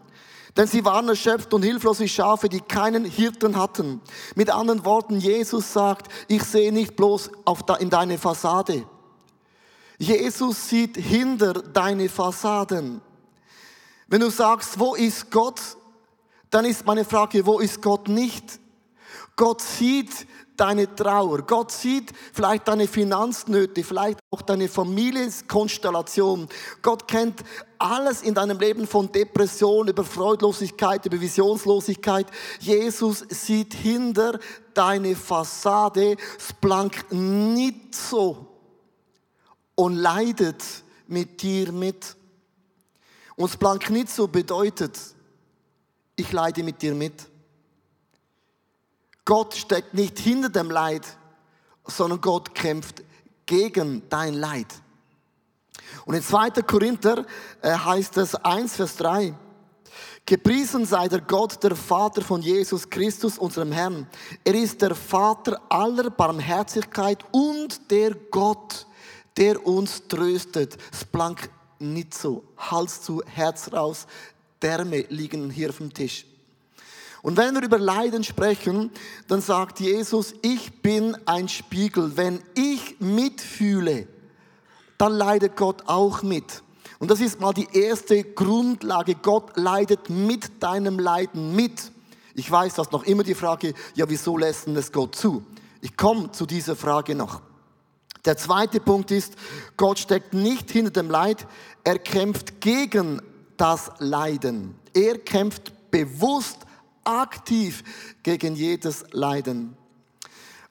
Denn 0.57 0.67
sie 0.67 0.85
waren 0.85 1.09
erschöpft 1.09 1.55
und 1.55 1.63
hilflos 1.63 2.01
wie 2.01 2.09
Schafe, 2.09 2.49
die 2.49 2.61
keinen 2.61 3.05
Hirten 3.05 3.57
hatten. 3.57 4.01
Mit 4.35 4.51
anderen 4.51 4.85
Worten, 4.85 5.21
Jesus 5.21 5.73
sagt, 5.73 6.11
ich 6.27 6.43
sehe 6.43 6.73
nicht 6.73 6.97
bloß 6.97 7.31
auf 7.45 7.63
in 7.79 7.91
deine 7.91 8.19
Fassade. 8.19 8.85
Jesus 9.99 10.69
sieht 10.69 10.97
hinter 10.97 11.53
deine 11.53 12.09
Fassaden. 12.09 13.03
Wenn 14.09 14.23
du 14.23 14.31
sagst, 14.31 14.79
wo 14.79 14.95
ist 14.95 15.31
Gott? 15.31 15.61
Dann 16.49 16.65
ist 16.65 16.87
meine 16.87 17.05
Frage, 17.05 17.45
wo 17.45 17.61
ist 17.61 17.83
Gott 17.83 18.09
nicht? 18.09 18.59
Gott 19.37 19.61
sieht 19.61 20.27
deine 20.61 20.95
Trauer. 20.95 21.43
Gott 21.43 21.73
sieht 21.73 22.13
vielleicht 22.33 22.69
deine 22.69 22.87
Finanznöte, 22.87 23.83
vielleicht 23.83 24.19
auch 24.31 24.43
deine 24.43 24.69
Familienkonstellation. 24.69 26.49
Gott 26.83 27.09
kennt 27.09 27.43
alles 27.79 28.21
in 28.21 28.35
deinem 28.35 28.59
Leben 28.59 28.87
von 28.87 29.11
Depression 29.11 29.89
über 29.89 30.05
Freudlosigkeit, 30.05 31.07
über 31.07 31.19
Visionslosigkeit. 31.19 32.27
Jesus 32.59 33.25
sieht 33.31 33.73
hinter 33.73 34.39
deine 34.75 35.17
Fassade, 35.17 36.17
splank 36.39 37.11
nicht 37.11 37.95
so 37.95 38.47
und 39.75 39.97
leidet 39.97 40.63
mit 41.07 41.41
dir 41.41 41.73
mit. 41.73 42.17
Und 43.37 43.51
splank 43.51 43.89
nicht 43.89 44.15
bedeutet, 44.31 44.99
ich 46.17 46.31
leide 46.33 46.63
mit 46.63 46.83
dir 46.83 46.95
mit. 46.95 47.31
Gott 49.25 49.55
steckt 49.55 49.95
nicht 49.95 50.19
hinter 50.19 50.49
dem 50.49 50.71
Leid, 50.71 51.07
sondern 51.87 52.21
Gott 52.21 52.55
kämpft 52.55 53.03
gegen 53.47 54.03
dein 54.09 54.35
Leid. 54.35 54.69
Und 56.05 56.15
in 56.15 56.23
2. 56.23 56.51
Korinther 56.63 57.27
äh, 57.63 57.73
heißt 57.73 58.17
es 58.19 58.35
1, 58.35 58.77
Vers 58.77 58.97
3. 58.97 59.35
Gepriesen 60.27 60.87
sei 60.87 61.09
der 61.09 61.23
Gott, 61.23 61.63
der 61.63 61.75
Vater 61.75 62.23
von 62.23 62.41
Jesus 62.41 62.89
Christus, 62.89 63.39
unserem 63.39 63.73
Herrn. 63.73 64.07
Er 64.45 64.55
ist 64.55 64.81
der 64.81 64.95
Vater 64.95 65.61
aller 65.69 66.11
Barmherzigkeit 66.11 67.25
und 67.33 67.91
der 67.91 68.15
Gott, 68.31 68.87
der 69.37 69.67
uns 69.67 70.07
tröstet. 70.07 70.77
Splank 70.95 71.51
nicht 71.81 72.15
so. 72.15 72.45
Hals 72.57 73.03
zu, 73.03 73.23
Herz 73.27 73.73
raus. 73.73 74.07
Därme 74.63 75.01
liegen 75.09 75.51
hier 75.51 75.71
auf 75.71 75.79
dem 75.79 75.93
Tisch. 75.93 76.27
Und 77.23 77.37
wenn 77.37 77.55
wir 77.55 77.63
über 77.63 77.79
Leiden 77.79 78.25
sprechen, 78.25 78.91
dann 79.29 79.41
sagt 79.41 79.81
Jesus, 79.81 80.35
ich 80.43 80.81
bin 80.83 81.17
ein 81.27 81.49
Spiegel. 81.49 82.17
Wenn 82.17 82.43
ich 82.55 82.99
mitfühle, 83.01 84.07
dann 84.97 85.13
leidet 85.13 85.57
Gott 85.57 85.83
auch 85.87 86.23
mit. 86.23 86.63
Und 86.99 87.11
das 87.11 87.21
ist 87.21 87.41
mal 87.41 87.53
die 87.53 87.69
erste 87.73 88.23
Grundlage. 88.25 89.15
Gott 89.15 89.57
leidet 89.57 90.11
mit 90.11 90.63
deinem 90.63 90.99
Leiden 90.99 91.55
mit. 91.57 91.93
Ich 92.35 92.51
weiß, 92.51 92.75
dass 92.75 92.93
noch 92.93 93.05
immer 93.05 93.23
die 93.23 93.35
Frage, 93.35 93.75
ja, 93.95 94.09
wieso 94.09 94.37
lässt 94.37 94.67
denn 94.67 94.77
es 94.77 94.93
Gott 94.93 95.15
zu? 95.15 95.45
Ich 95.81 95.97
komme 95.97 96.31
zu 96.33 96.47
dieser 96.47 96.77
Frage 96.77 97.15
noch. 97.15 97.41
Der 98.27 98.37
zweite 98.37 98.81
Punkt 98.81 99.11
ist, 99.11 99.35
Gott 99.79 99.99
steckt 99.99 100.35
nicht 100.35 100.71
hinter 100.71 100.91
dem 100.91 101.11
Leid, 101.11 101.47
er 101.85 101.99
kämpft 101.99 102.61
gegen 102.61 103.23
das 103.57 103.91
Leiden. 103.99 104.75
Er 104.93 105.19
kämpft 105.19 105.91
bewusst 105.91 106.59
aktiv 107.05 107.83
gegen 108.23 108.55
jedes 108.55 109.05
Leiden. 109.13 109.77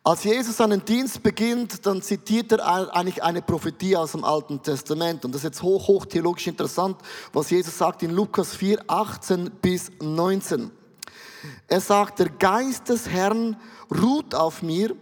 Als 0.04 0.24
Jesus 0.24 0.58
seinen 0.58 0.84
Dienst 0.86 1.22
beginnt, 1.22 1.86
dann 1.86 2.02
zitiert 2.02 2.54
er 2.54 2.96
eigentlich 2.96 3.22
eine 3.22 3.42
Prophetie 3.42 3.98
aus 3.98 4.14
dem 4.14 4.24
Alten 4.24 4.64
Testament. 4.64 5.26
Und 5.26 5.34
das 5.34 5.42
ist 5.42 5.46
jetzt 5.46 5.62
hoch, 5.62 5.88
hoch 5.88 6.06
theologisch 6.06 6.48
interessant, 6.48 6.98
was 7.34 7.50
Jesus 7.50 7.78
sagt 7.78 8.02
in 8.02 8.12
Lukas 8.12 8.56
4, 8.56 8.80
18 8.88 9.52
bis 9.62 9.92
19. 10.02 10.72
Er 11.68 11.82
sagt, 11.82 12.20
der 12.20 12.30
Geist 12.30 12.90
des 12.90 13.10
Herrn 13.10 13.58
ruht 14.02 14.34
auf 14.34 14.62
mir, 14.62 14.96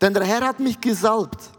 denn 0.00 0.14
der 0.14 0.24
Herr 0.24 0.40
hat 0.40 0.58
mich 0.58 0.80
gesalbt. 0.80 1.50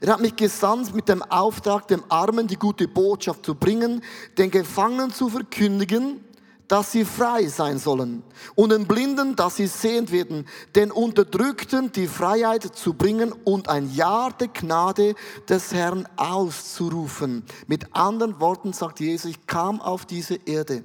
Er 0.00 0.12
hat 0.12 0.20
mich 0.20 0.36
gesandt 0.36 0.94
mit 0.94 1.08
dem 1.08 1.22
Auftrag, 1.22 1.88
dem 1.88 2.04
Armen 2.08 2.46
die 2.46 2.56
gute 2.56 2.86
Botschaft 2.86 3.46
zu 3.46 3.54
bringen, 3.54 4.02
den 4.36 4.50
Gefangenen 4.50 5.12
zu 5.12 5.28
verkündigen, 5.28 6.20
dass 6.68 6.92
sie 6.92 7.04
frei 7.04 7.46
sein 7.46 7.78
sollen 7.78 8.22
und 8.54 8.70
den 8.70 8.86
Blinden, 8.86 9.36
dass 9.36 9.56
sie 9.56 9.66
sehend 9.66 10.12
werden, 10.12 10.46
den 10.74 10.90
Unterdrückten 10.90 11.92
die 11.92 12.06
Freiheit 12.06 12.62
zu 12.62 12.94
bringen 12.94 13.32
und 13.44 13.68
ein 13.68 13.92
Jahr 13.92 14.32
der 14.32 14.48
Gnade 14.48 15.14
des 15.48 15.72
Herrn 15.72 16.08
auszurufen. 16.16 17.44
Mit 17.66 17.94
anderen 17.94 18.40
Worten 18.40 18.72
sagt 18.72 19.00
Jesus, 19.00 19.30
ich 19.30 19.46
kam 19.46 19.80
auf 19.80 20.06
diese 20.06 20.36
Erde, 20.46 20.84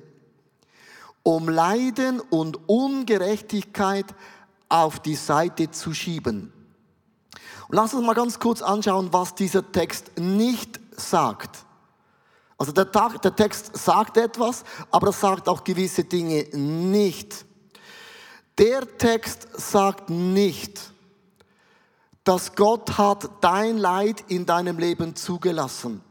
um 1.24 1.48
Leiden 1.48 2.20
und 2.20 2.68
Ungerechtigkeit 2.68 4.06
auf 4.68 5.00
die 5.00 5.16
Seite 5.16 5.72
zu 5.72 5.94
schieben. 5.94 6.52
Und 7.70 7.76
lass 7.76 7.94
uns 7.94 8.06
mal 8.06 8.14
ganz 8.14 8.40
kurz 8.40 8.62
anschauen, 8.62 9.10
was 9.12 9.36
dieser 9.36 9.72
Text 9.72 10.12
nicht 10.18 10.80
sagt. 10.92 11.66
Also 12.60 12.74
der, 12.74 12.92
Tag, 12.92 13.22
der 13.22 13.34
Text 13.34 13.76
sagt 13.78 14.18
etwas, 14.18 14.66
aber 14.92 15.08
er 15.08 15.14
sagt 15.14 15.48
auch 15.48 15.64
gewisse 15.64 16.04
Dinge 16.04 16.44
nicht. 16.52 17.46
Der 18.58 18.98
Text 18.98 19.48
sagt 19.54 20.10
nicht, 20.10 20.92
dass 22.26 22.56
Gott 22.56 22.98
hat 22.98 23.30
dein 23.40 23.78
Leid 23.78 24.26
in 24.28 24.46
deinem 24.46 24.78
Leben 24.78 25.16
zugelassen. 25.16 26.02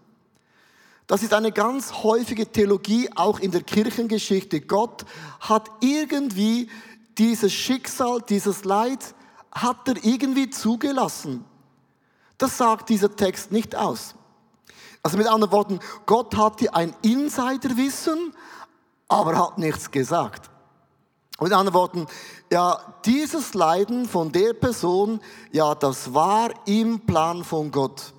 Das 1.06 1.22
ist 1.22 1.34
eine 1.34 1.52
ganz 1.52 1.92
häufige 2.02 2.50
Theologie, 2.50 3.10
auch 3.14 3.40
in 3.40 3.50
der 3.50 3.62
Kirchengeschichte. 3.62 4.62
Gott 4.62 5.04
hat 5.40 5.70
irgendwie 5.80 6.70
dieses 7.18 7.52
Schicksal, 7.52 8.22
dieses 8.26 8.64
Leid, 8.64 9.14
hat 9.52 9.86
er 9.86 10.02
irgendwie 10.02 10.48
zugelassen. 10.48 11.44
Das 12.38 12.56
sagt 12.56 12.88
dieser 12.88 13.14
Text 13.14 13.52
nicht 13.52 13.76
aus. 13.76 14.14
Also 15.08 15.16
mit 15.16 15.26
anderen 15.26 15.52
Worten, 15.52 15.80
Gott 16.04 16.36
hatte 16.36 16.74
ein 16.74 16.94
Insiderwissen, 17.00 18.34
aber 19.08 19.38
hat 19.38 19.56
nichts 19.56 19.90
gesagt. 19.90 20.50
Mit 21.40 21.50
anderen 21.50 21.72
Worten, 21.72 22.06
ja, 22.52 22.78
dieses 23.06 23.54
Leiden 23.54 24.06
von 24.06 24.32
der 24.32 24.52
Person, 24.52 25.22
ja, 25.50 25.74
das 25.74 26.12
war 26.12 26.50
im 26.66 27.00
Plan 27.06 27.42
von 27.42 27.70
Gott. 27.70 28.12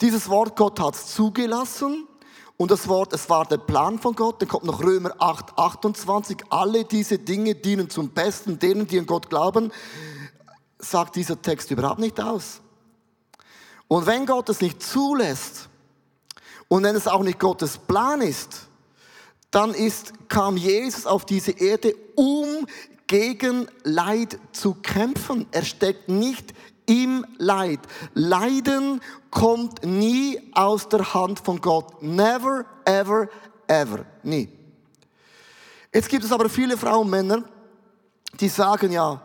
Dieses 0.00 0.30
Wort 0.30 0.56
Gott 0.56 0.80
hat 0.80 0.94
es 0.94 1.08
zugelassen 1.08 2.08
und 2.56 2.70
das 2.70 2.88
Wort, 2.88 3.12
es 3.12 3.28
war 3.28 3.44
der 3.44 3.58
Plan 3.58 3.98
von 3.98 4.14
Gott. 4.14 4.40
Dann 4.40 4.48
kommt 4.48 4.64
noch 4.64 4.82
Römer 4.82 5.12
8, 5.18 5.58
28. 5.58 6.38
Alle 6.48 6.86
diese 6.86 7.18
Dinge 7.18 7.54
dienen 7.54 7.90
zum 7.90 8.08
Besten 8.08 8.58
denen, 8.58 8.86
die 8.86 8.98
an 8.98 9.04
Gott 9.04 9.28
glauben. 9.28 9.72
Sagt 10.78 11.16
dieser 11.16 11.42
Text 11.42 11.70
überhaupt 11.70 12.00
nicht 12.00 12.18
aus. 12.18 12.62
Und 13.88 14.06
wenn 14.06 14.24
Gott 14.24 14.48
es 14.50 14.62
nicht 14.62 14.82
zulässt, 14.82 15.67
und 16.68 16.84
wenn 16.84 16.96
es 16.96 17.06
auch 17.06 17.22
nicht 17.22 17.38
Gottes 17.38 17.78
Plan 17.78 18.20
ist, 18.20 18.68
dann 19.50 19.72
ist, 19.72 20.12
kam 20.28 20.56
Jesus 20.56 21.06
auf 21.06 21.24
diese 21.24 21.52
Erde, 21.52 21.94
um 22.14 22.66
gegen 23.06 23.66
Leid 23.82 24.38
zu 24.52 24.74
kämpfen. 24.74 25.46
Er 25.50 25.64
steckt 25.64 26.08
nicht 26.08 26.52
im 26.84 27.24
Leid. 27.38 27.80
Leiden 28.14 29.00
kommt 29.30 29.84
nie 29.84 30.40
aus 30.52 30.88
der 30.88 31.14
Hand 31.14 31.40
von 31.40 31.60
Gott. 31.60 32.02
Never, 32.02 32.66
ever, 32.84 33.28
Ever. 33.68 34.06
Nie. 34.22 34.48
Jetzt 35.92 36.08
gibt 36.08 36.24
es 36.24 36.32
aber 36.32 36.48
viele 36.48 36.76
Frauen 36.76 37.02
und 37.02 37.10
Männer, 37.10 37.44
die 38.40 38.48
sagen 38.48 38.90
ja, 38.90 39.20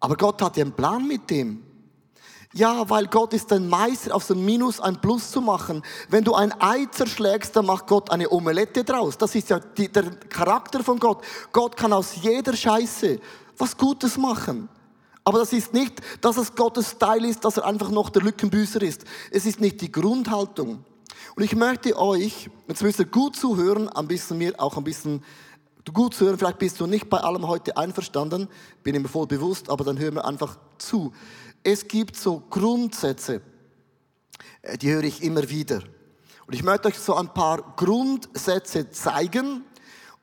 aber 0.00 0.16
Gott 0.16 0.40
hat 0.40 0.56
ja 0.56 0.64
einen 0.64 0.72
Plan 0.72 1.06
mit 1.06 1.28
dem. 1.28 1.64
Ja, 2.54 2.88
weil 2.88 3.06
Gott 3.08 3.34
ist 3.34 3.52
ein 3.52 3.68
Meister, 3.68 4.14
aus 4.14 4.28
dem 4.28 4.44
Minus 4.44 4.80
ein 4.80 5.00
Plus 5.00 5.30
zu 5.30 5.40
machen. 5.40 5.82
Wenn 6.08 6.24
du 6.24 6.34
ein 6.34 6.52
Ei 6.60 6.86
zerschlägst, 6.90 7.54
dann 7.54 7.66
macht 7.66 7.86
Gott 7.86 8.10
eine 8.10 8.30
Omelette 8.30 8.84
draus. 8.84 9.18
Das 9.18 9.34
ist 9.34 9.50
ja 9.50 9.60
die, 9.60 9.92
der 9.92 10.10
Charakter 10.10 10.82
von 10.82 10.98
Gott. 10.98 11.22
Gott 11.52 11.76
kann 11.76 11.92
aus 11.92 12.16
jeder 12.22 12.56
Scheiße 12.56 13.20
was 13.58 13.76
Gutes 13.76 14.16
machen. 14.16 14.68
Aber 15.24 15.40
das 15.40 15.52
ist 15.52 15.74
nicht, 15.74 16.00
dass 16.22 16.38
es 16.38 16.54
Gottes 16.54 16.92
Style 16.92 17.28
ist, 17.28 17.44
dass 17.44 17.58
er 17.58 17.66
einfach 17.66 17.90
noch 17.90 18.08
der 18.08 18.22
Lückenbüßer 18.22 18.80
ist. 18.80 19.04
Es 19.30 19.44
ist 19.44 19.60
nicht 19.60 19.82
die 19.82 19.92
Grundhaltung. 19.92 20.84
Und 21.36 21.42
ich 21.42 21.54
möchte 21.54 21.98
euch, 21.98 22.48
jetzt 22.66 22.82
müsst 22.82 22.98
ihr 22.98 23.04
gut 23.04 23.36
zuhören, 23.36 23.90
ein 23.90 24.08
bisschen 24.08 24.38
mir 24.38 24.54
auch 24.58 24.78
ein 24.78 24.84
bisschen 24.84 25.22
gut 25.92 26.14
zuhören. 26.14 26.38
Vielleicht 26.38 26.58
bist 26.58 26.80
du 26.80 26.86
nicht 26.86 27.10
bei 27.10 27.18
allem 27.18 27.46
heute 27.46 27.76
einverstanden, 27.76 28.48
bin 28.82 29.00
mir 29.00 29.08
voll 29.08 29.26
bewusst, 29.26 29.68
aber 29.68 29.84
dann 29.84 29.98
hören 29.98 30.14
wir 30.14 30.24
einfach 30.24 30.56
zu. 30.78 31.12
Es 31.62 31.86
gibt 31.88 32.16
so 32.16 32.42
Grundsätze, 32.50 33.40
äh, 34.62 34.78
die 34.78 34.90
höre 34.90 35.04
ich 35.04 35.22
immer 35.22 35.48
wieder. 35.48 35.82
Und 36.46 36.54
ich 36.54 36.62
möchte 36.62 36.88
euch 36.88 36.98
so 36.98 37.14
ein 37.14 37.32
paar 37.34 37.74
Grundsätze 37.76 38.90
zeigen, 38.90 39.64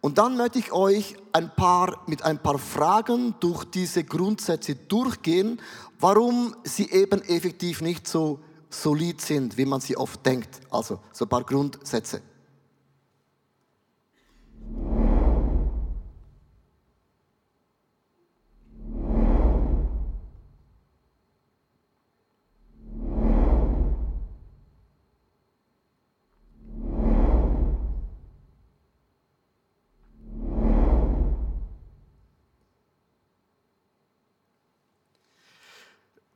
und 0.06 0.20
dann 0.20 0.38
möchte 0.38 0.60
ich 0.60 0.72
euch 0.72 1.16
ein 1.32 1.50
paar, 1.56 2.04
mit 2.06 2.22
ein 2.22 2.38
paar 2.38 2.60
Fragen 2.60 3.34
durch 3.40 3.66
diese 3.66 4.04
Grundsätze 4.04 4.76
durchgehen, 4.76 5.60
warum 6.00 6.56
sie 6.64 6.92
eben 6.92 7.24
effektiv 7.24 7.82
nicht 7.82 8.08
so 8.08 8.40
solid 8.70 9.20
sind, 9.20 9.58
wie 9.58 9.66
man 9.66 9.82
sie 9.82 9.98
oft 9.98 10.24
denkt. 10.24 10.62
Also 10.70 11.00
so 11.12 11.26
ein 11.26 11.30
paar 11.30 11.44
Grundsätze. 11.44 12.22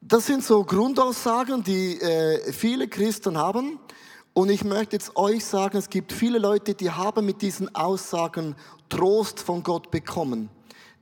Das 0.10 0.26
sind 0.26 0.44
so 0.44 0.64
Grundaussagen, 0.64 1.62
die 1.62 2.02
äh, 2.02 2.52
viele 2.52 2.88
Christen 2.88 3.38
haben. 3.38 3.80
Und 4.34 4.50
ich 4.50 4.64
möchte 4.64 4.96
jetzt 4.96 5.16
euch 5.16 5.46
sagen, 5.46 5.78
es 5.78 5.88
gibt 5.88 6.14
viele 6.14 6.40
Leute, 6.40 6.74
die 6.74 6.90
haben 6.90 7.28
mit 7.28 7.44
diesen 7.44 7.76
Aussagen 7.76 8.56
Trost 8.90 9.40
von 9.40 9.62
Gott 9.62 9.92
bekommen. 9.92 10.50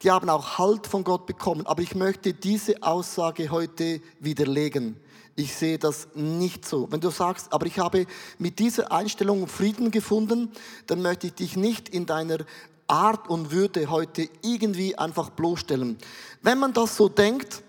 Die 0.03 0.11
haben 0.11 0.27
auch 0.27 0.57
Halt 0.57 0.87
von 0.87 1.05
Gott 1.05 1.25
bekommen. 1.25 1.65
Aber 1.67 1.81
ich 1.81 1.95
möchte 1.95 2.33
diese 2.33 2.83
Aussage 2.83 3.49
heute 3.49 4.01
widerlegen. 4.19 4.97
Ich 5.37 5.55
sehe 5.55 5.79
das 5.79 6.09
nicht 6.13 6.67
so. 6.67 6.91
Wenn 6.91 6.99
du 6.99 7.09
sagst, 7.09 7.53
aber 7.53 7.65
ich 7.65 7.79
habe 7.79 8.07
mit 8.39 8.59
dieser 8.59 8.91
Einstellung 8.91 9.47
Frieden 9.47 9.89
gefunden, 9.89 10.51
dann 10.87 11.01
möchte 11.01 11.27
ich 11.27 11.33
dich 11.33 11.55
nicht 11.55 11.87
in 11.87 12.07
deiner 12.07 12.39
Art 12.87 13.29
und 13.29 13.51
Würde 13.51 13.89
heute 13.89 14.27
irgendwie 14.41 14.97
einfach 14.97 15.29
bloßstellen. 15.29 15.97
Wenn 16.41 16.59
man 16.59 16.73
das 16.73 16.97
so 16.97 17.07
denkt, 17.07 17.63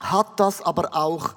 hat 0.00 0.38
das 0.40 0.62
aber 0.62 0.94
auch 0.94 1.34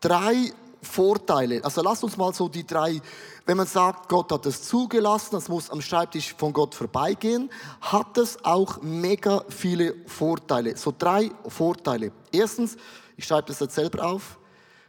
drei 0.00 0.52
Vorteile. 0.82 1.62
Also 1.64 1.82
lasst 1.82 2.04
uns 2.04 2.16
mal 2.16 2.32
so 2.32 2.48
die 2.48 2.66
drei, 2.66 3.00
wenn 3.46 3.56
man 3.56 3.66
sagt, 3.66 4.08
Gott 4.08 4.30
hat 4.30 4.46
es 4.46 4.62
zugelassen, 4.62 5.30
das 5.32 5.48
muss 5.48 5.70
am 5.70 5.80
Schreibtisch 5.80 6.34
von 6.36 6.52
Gott 6.52 6.74
vorbeigehen, 6.74 7.50
hat 7.80 8.16
es 8.18 8.44
auch 8.44 8.80
mega 8.82 9.44
viele 9.48 9.94
Vorteile. 10.06 10.76
So 10.76 10.94
drei 10.96 11.30
Vorteile. 11.46 12.12
Erstens, 12.30 12.76
ich 13.16 13.26
schreibe 13.26 13.48
das 13.48 13.60
jetzt 13.60 13.74
selber 13.74 14.04
auf, 14.04 14.38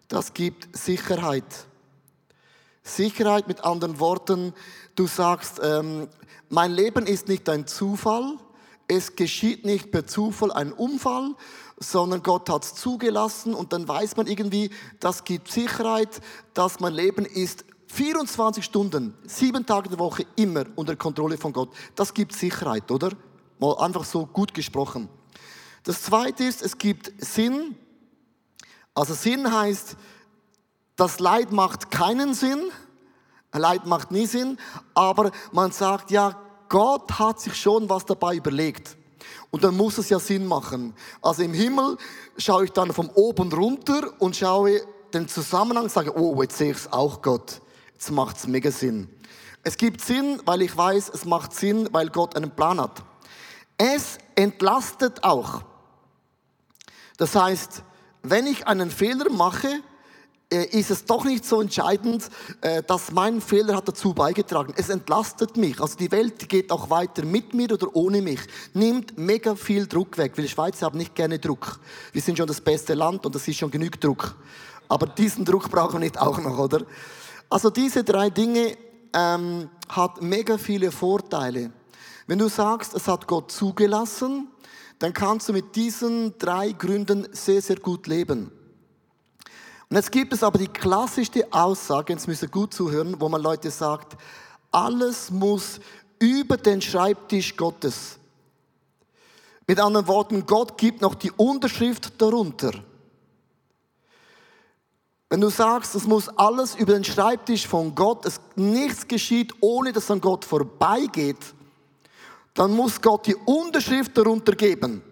das 0.07 0.33
gibt 0.33 0.75
Sicherheit. 0.75 1.45
Sicherheit 2.83 3.47
mit 3.47 3.63
anderen 3.63 3.99
Worten, 3.99 4.53
du 4.95 5.07
sagst, 5.07 5.59
ähm, 5.63 6.07
mein 6.49 6.71
Leben 6.71 7.05
ist 7.05 7.27
nicht 7.27 7.47
ein 7.49 7.67
Zufall, 7.67 8.37
es 8.87 9.15
geschieht 9.15 9.65
nicht 9.65 9.91
per 9.91 10.07
Zufall 10.07 10.51
ein 10.51 10.73
Unfall, 10.73 11.35
sondern 11.79 12.21
Gott 12.23 12.49
hat 12.49 12.63
es 12.63 12.75
zugelassen 12.75 13.53
und 13.53 13.73
dann 13.73 13.87
weiß 13.87 14.17
man 14.17 14.27
irgendwie, 14.27 14.69
das 14.99 15.23
gibt 15.23 15.51
Sicherheit, 15.51 16.21
dass 16.53 16.79
mein 16.79 16.93
Leben 16.93 17.25
ist 17.25 17.65
24 17.87 18.63
Stunden, 18.63 19.17
sieben 19.25 19.65
Tage 19.65 19.89
der 19.89 19.99
Woche 19.99 20.25
immer 20.35 20.65
unter 20.75 20.95
Kontrolle 20.95 21.37
von 21.37 21.53
Gott. 21.53 21.69
Das 21.95 22.13
gibt 22.13 22.33
Sicherheit, 22.33 22.91
oder? 22.91 23.11
Mal 23.59 23.77
einfach 23.79 24.03
so 24.03 24.25
gut 24.25 24.53
gesprochen. 24.53 25.09
Das 25.83 26.03
zweite 26.03 26.43
ist, 26.43 26.61
es 26.61 26.77
gibt 26.77 27.11
Sinn. 27.23 27.75
Also 28.93 29.13
Sinn 29.13 29.51
heißt, 29.51 29.97
das 30.95 31.19
Leid 31.19 31.51
macht 31.51 31.89
keinen 31.89 32.33
Sinn. 32.33 32.61
Leid 33.53 33.85
macht 33.87 34.11
nie 34.11 34.27
Sinn, 34.27 34.57
aber 34.93 35.31
man 35.51 35.71
sagt, 35.71 36.11
ja, 36.11 36.39
Gott 36.67 37.17
hat 37.17 37.39
sich 37.39 37.55
schon 37.55 37.89
was 37.89 38.05
dabei 38.05 38.35
überlegt. 38.35 38.95
Und 39.51 39.63
dann 39.63 39.75
muss 39.75 39.97
es 39.97 40.09
ja 40.09 40.19
Sinn 40.19 40.45
machen. 40.45 40.93
Also 41.21 41.43
im 41.43 41.53
Himmel 41.53 41.97
schaue 42.37 42.65
ich 42.65 42.71
dann 42.71 42.93
von 42.93 43.09
oben 43.09 43.51
runter 43.51 44.13
und 44.19 44.35
schaue 44.35 44.81
den 45.13 45.27
Zusammenhang 45.27 45.89
sage, 45.89 46.17
oh, 46.17 46.41
jetzt 46.41 46.57
sehe 46.57 46.71
ich 46.71 46.77
es 46.77 46.91
auch 46.91 47.21
Gott. 47.21 47.61
Jetzt 47.93 48.11
macht 48.11 48.37
es 48.37 48.47
mega 48.47 48.71
Sinn. 48.71 49.09
Es 49.63 49.75
gibt 49.75 50.01
Sinn, 50.01 50.41
weil 50.45 50.61
ich 50.61 50.75
weiß, 50.75 51.09
es 51.09 51.25
macht 51.25 51.53
Sinn, 51.53 51.89
weil 51.91 52.09
Gott 52.09 52.35
einen 52.35 52.51
Plan 52.51 52.79
hat. 52.79 53.03
Es 53.77 54.17
entlastet 54.35 55.23
auch. 55.23 55.63
Das 57.17 57.35
heißt, 57.35 57.83
wenn 58.21 58.47
ich 58.47 58.67
einen 58.67 58.91
Fehler 58.91 59.29
mache, 59.29 59.81
ist 60.51 60.89
es 60.89 61.05
doch 61.05 61.25
nicht 61.25 61.45
so 61.45 61.61
entscheidend, 61.61 62.27
äh, 62.61 62.81
dass 62.81 63.11
mein 63.11 63.39
Fehler 63.39 63.75
hat 63.75 63.87
dazu 63.87 64.15
beigetragen. 64.15 64.73
Es 64.75 64.89
entlastet 64.89 65.57
mich. 65.57 65.79
Also 65.79 65.95
die 65.95 66.11
Welt 66.11 66.49
geht 66.49 66.71
auch 66.71 66.89
weiter 66.89 67.23
mit 67.23 67.53
mir 67.53 67.71
oder 67.71 67.95
ohne 67.95 68.21
mich. 68.21 68.39
Nimmt 68.73 69.17
mega 69.17 69.55
viel 69.55 69.85
Druck 69.85 70.17
weg. 70.17 70.33
Weil 70.37 70.47
Schweizer 70.47 70.87
haben 70.87 70.97
nicht 70.97 71.13
gerne 71.13 71.37
Druck. 71.37 71.79
Wir 72.13 72.21
sind 72.21 72.37
schon 72.37 72.47
das 72.47 72.61
beste 72.61 72.95
Land 72.95 73.25
und 73.27 73.35
das 73.35 73.47
ist 73.47 73.57
schon 73.57 73.69
genug 73.69 74.01
Druck. 74.01 74.35
Aber 74.87 75.05
diesen 75.05 75.45
Druck 75.45 75.69
brauchen 75.69 75.93
wir 75.93 75.99
nicht 75.99 76.19
auch 76.19 76.39
noch, 76.39 76.57
oder? 76.57 76.83
Also 77.47 77.69
diese 77.69 78.03
drei 78.03 78.31
Dinge 78.31 78.75
ähm, 79.13 79.69
hat 79.87 80.21
mega 80.21 80.57
viele 80.57 80.91
Vorteile. 80.91 81.71
Wenn 82.25 82.39
du 82.39 82.47
sagst, 82.47 82.95
es 82.95 83.07
hat 83.07 83.27
Gott 83.27 83.51
zugelassen, 83.51 84.47
dann 84.97 85.13
kannst 85.13 85.47
du 85.49 85.53
mit 85.53 85.75
diesen 85.75 86.37
drei 86.39 86.71
Gründen 86.71 87.27
sehr, 87.31 87.61
sehr 87.61 87.77
gut 87.77 88.07
leben. 88.07 88.51
Und 89.89 89.95
jetzt 89.95 90.11
gibt 90.11 90.33
es 90.33 90.43
aber 90.43 90.59
die 90.59 90.67
klassischste 90.67 91.47
Aussage, 91.51 92.13
jetzt 92.13 92.27
müsst 92.27 92.43
ihr 92.43 92.49
gut 92.49 92.73
zuhören, 92.73 93.19
wo 93.19 93.27
man 93.27 93.41
Leute 93.41 93.71
sagt, 93.71 94.15
alles 94.71 95.31
muss 95.31 95.79
über 96.19 96.57
den 96.57 96.79
Schreibtisch 96.79 97.55
Gottes. 97.55 98.19
Mit 99.65 99.79
anderen 99.79 100.07
Worten, 100.07 100.45
Gott 100.45 100.77
gibt 100.77 101.01
noch 101.01 101.15
die 101.15 101.31
Unterschrift 101.31 102.21
darunter. 102.21 102.71
Wenn 105.29 105.41
du 105.41 105.49
sagst, 105.49 105.95
es 105.95 106.05
muss 106.05 106.27
alles 106.29 106.75
über 106.75 106.93
den 106.93 107.03
Schreibtisch 107.03 107.67
von 107.67 107.93
Gott, 107.93 108.25
es 108.25 108.39
nichts 108.55 109.07
geschieht, 109.07 109.53
ohne 109.59 109.91
dass 109.91 110.09
an 110.09 110.21
Gott 110.21 110.45
vorbeigeht, 110.45 111.53
dann 112.53 112.71
muss 112.71 113.01
Gott 113.01 113.27
die 113.27 113.35
Unterschrift 113.35 114.17
darunter 114.17 114.53
geben. 114.53 115.03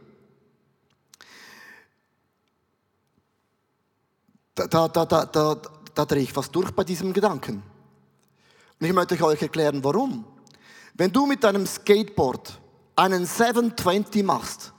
Da, 4.66 4.88
da, 4.88 5.06
da, 5.06 5.26
da, 5.26 5.58
da, 5.94 6.06
drehe 6.06 6.24
ich 6.24 6.34
fast 6.34 6.56
durch 6.56 6.72
bei 6.72 6.84
diesem 6.84 7.14
Gedanken. 7.14 7.62
Und 8.80 8.88
ich 8.88 8.94
möchte 8.94 9.24
euch 9.24 9.42
erklären, 9.42 9.84
warum. 9.84 10.26
Wenn 10.96 11.12
du 11.12 11.28
mit 11.28 11.44
deinem 11.44 11.68
Skateboard 11.68 12.60
einen 12.96 13.26
720 13.26 14.24
machst 14.24 14.74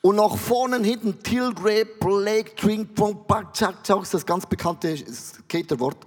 und 0.00 0.16
nach 0.16 0.36
vorne 0.36 0.78
hinten 0.78 1.22
Tilt, 1.22 1.58
Rape, 1.58 2.22
Leg, 2.22 2.56
Drink, 2.56 2.94
Pong, 2.94 3.26
Back, 3.26 3.52
Chuck, 3.52 3.82
Chuck, 3.82 4.08
das 4.10 4.24
ganz 4.24 4.46
bekannte 4.46 4.96
Skaterwort, 4.96 6.06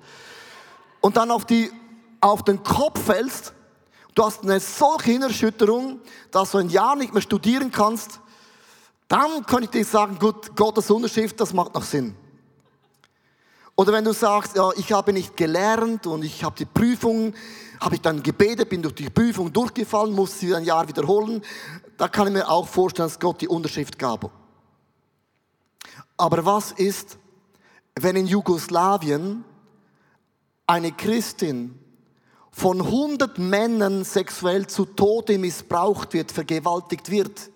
und 1.01 1.17
dann 1.17 1.31
auf, 1.31 1.45
die, 1.45 1.71
auf 2.19 2.43
den 2.43 2.61
Kopf 2.61 3.03
fällst, 3.03 3.53
du 4.13 4.23
hast 4.23 4.43
eine 4.43 4.59
solche 4.59 5.13
Innerschütterung, 5.13 5.99
dass 6.29 6.51
du 6.51 6.59
ein 6.59 6.69
Jahr 6.69 6.95
nicht 6.95 7.11
mehr 7.11 7.23
studieren 7.23 7.71
kannst, 7.71 8.19
dann 9.07 9.45
kann 9.45 9.63
ich 9.63 9.69
dir 9.69 9.83
sagen, 9.83 10.17
gut, 10.19 10.55
Gottes 10.55 10.89
Unterschrift, 10.89 11.39
das 11.39 11.53
macht 11.53 11.73
noch 11.73 11.83
Sinn. 11.83 12.15
Oder 13.75 13.93
wenn 13.93 14.03
du 14.03 14.13
sagst, 14.13 14.55
ja, 14.55 14.69
ich 14.75 14.91
habe 14.91 15.13
nicht 15.13 15.35
gelernt 15.37 16.05
und 16.05 16.23
ich 16.23 16.43
habe 16.43 16.55
die 16.57 16.65
Prüfung, 16.65 17.33
habe 17.79 17.95
ich 17.95 18.01
dann 18.01 18.21
gebetet, 18.21 18.69
bin 18.69 18.81
durch 18.81 18.95
die 18.95 19.09
Prüfung 19.09 19.51
durchgefallen, 19.51 20.13
muss 20.13 20.39
sie 20.39 20.53
ein 20.53 20.63
Jahr 20.63 20.87
wiederholen, 20.87 21.41
da 21.97 22.07
kann 22.07 22.27
ich 22.27 22.33
mir 22.33 22.49
auch 22.49 22.67
vorstellen, 22.67 23.07
dass 23.07 23.19
Gott 23.19 23.41
die 23.41 23.47
Unterschrift 23.47 23.97
gab. 23.97 24.31
Aber 26.17 26.45
was 26.45 26.71
ist, 26.71 27.17
wenn 27.99 28.15
in 28.15 28.27
Jugoslawien 28.27 29.43
eine 30.67 30.91
Christin 30.91 31.77
von 32.51 32.81
100 32.81 33.37
Männern 33.37 34.03
sexuell 34.03 34.67
zu 34.67 34.85
Tode 34.85 35.37
missbraucht 35.37 36.13
wird, 36.13 36.31
vergewaltigt 36.31 37.09
wird. 37.09 37.49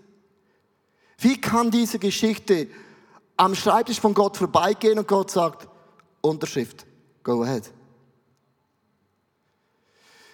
Wie 1.17 1.39
kann 1.39 1.71
diese 1.71 1.99
Geschichte 1.99 2.67
am 3.37 3.55
Schreibtisch 3.55 3.99
von 3.99 4.13
Gott 4.13 4.37
vorbeigehen 4.37 4.99
und 4.99 5.07
Gott 5.07 5.31
sagt, 5.31 5.67
Unterschrift, 6.25 6.85
go 7.23 7.43
ahead. 7.43 7.71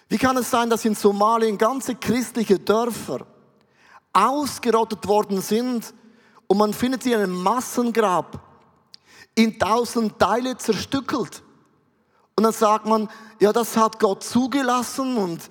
Wie 0.08 0.18
kann 0.18 0.36
es 0.36 0.50
sein, 0.50 0.68
dass 0.68 0.84
in 0.84 0.94
Somalien 0.94 1.56
ganze 1.56 1.94
christliche 1.94 2.58
Dörfer 2.58 3.26
ausgerottet 4.12 5.08
worden 5.08 5.40
sind 5.40 5.94
und 6.46 6.58
man 6.58 6.74
findet 6.74 7.02
sie 7.02 7.12
in 7.12 7.20
einem 7.20 7.42
Massengrab 7.42 8.38
in 9.34 9.58
tausend 9.58 10.18
Teile 10.18 10.56
zerstückelt? 10.58 11.42
Und 12.36 12.44
dann 12.44 12.52
sagt 12.52 12.86
man, 12.86 13.08
ja, 13.40 13.52
das 13.52 13.76
hat 13.76 13.98
Gott 13.98 14.22
zugelassen 14.22 15.16
und 15.16 15.48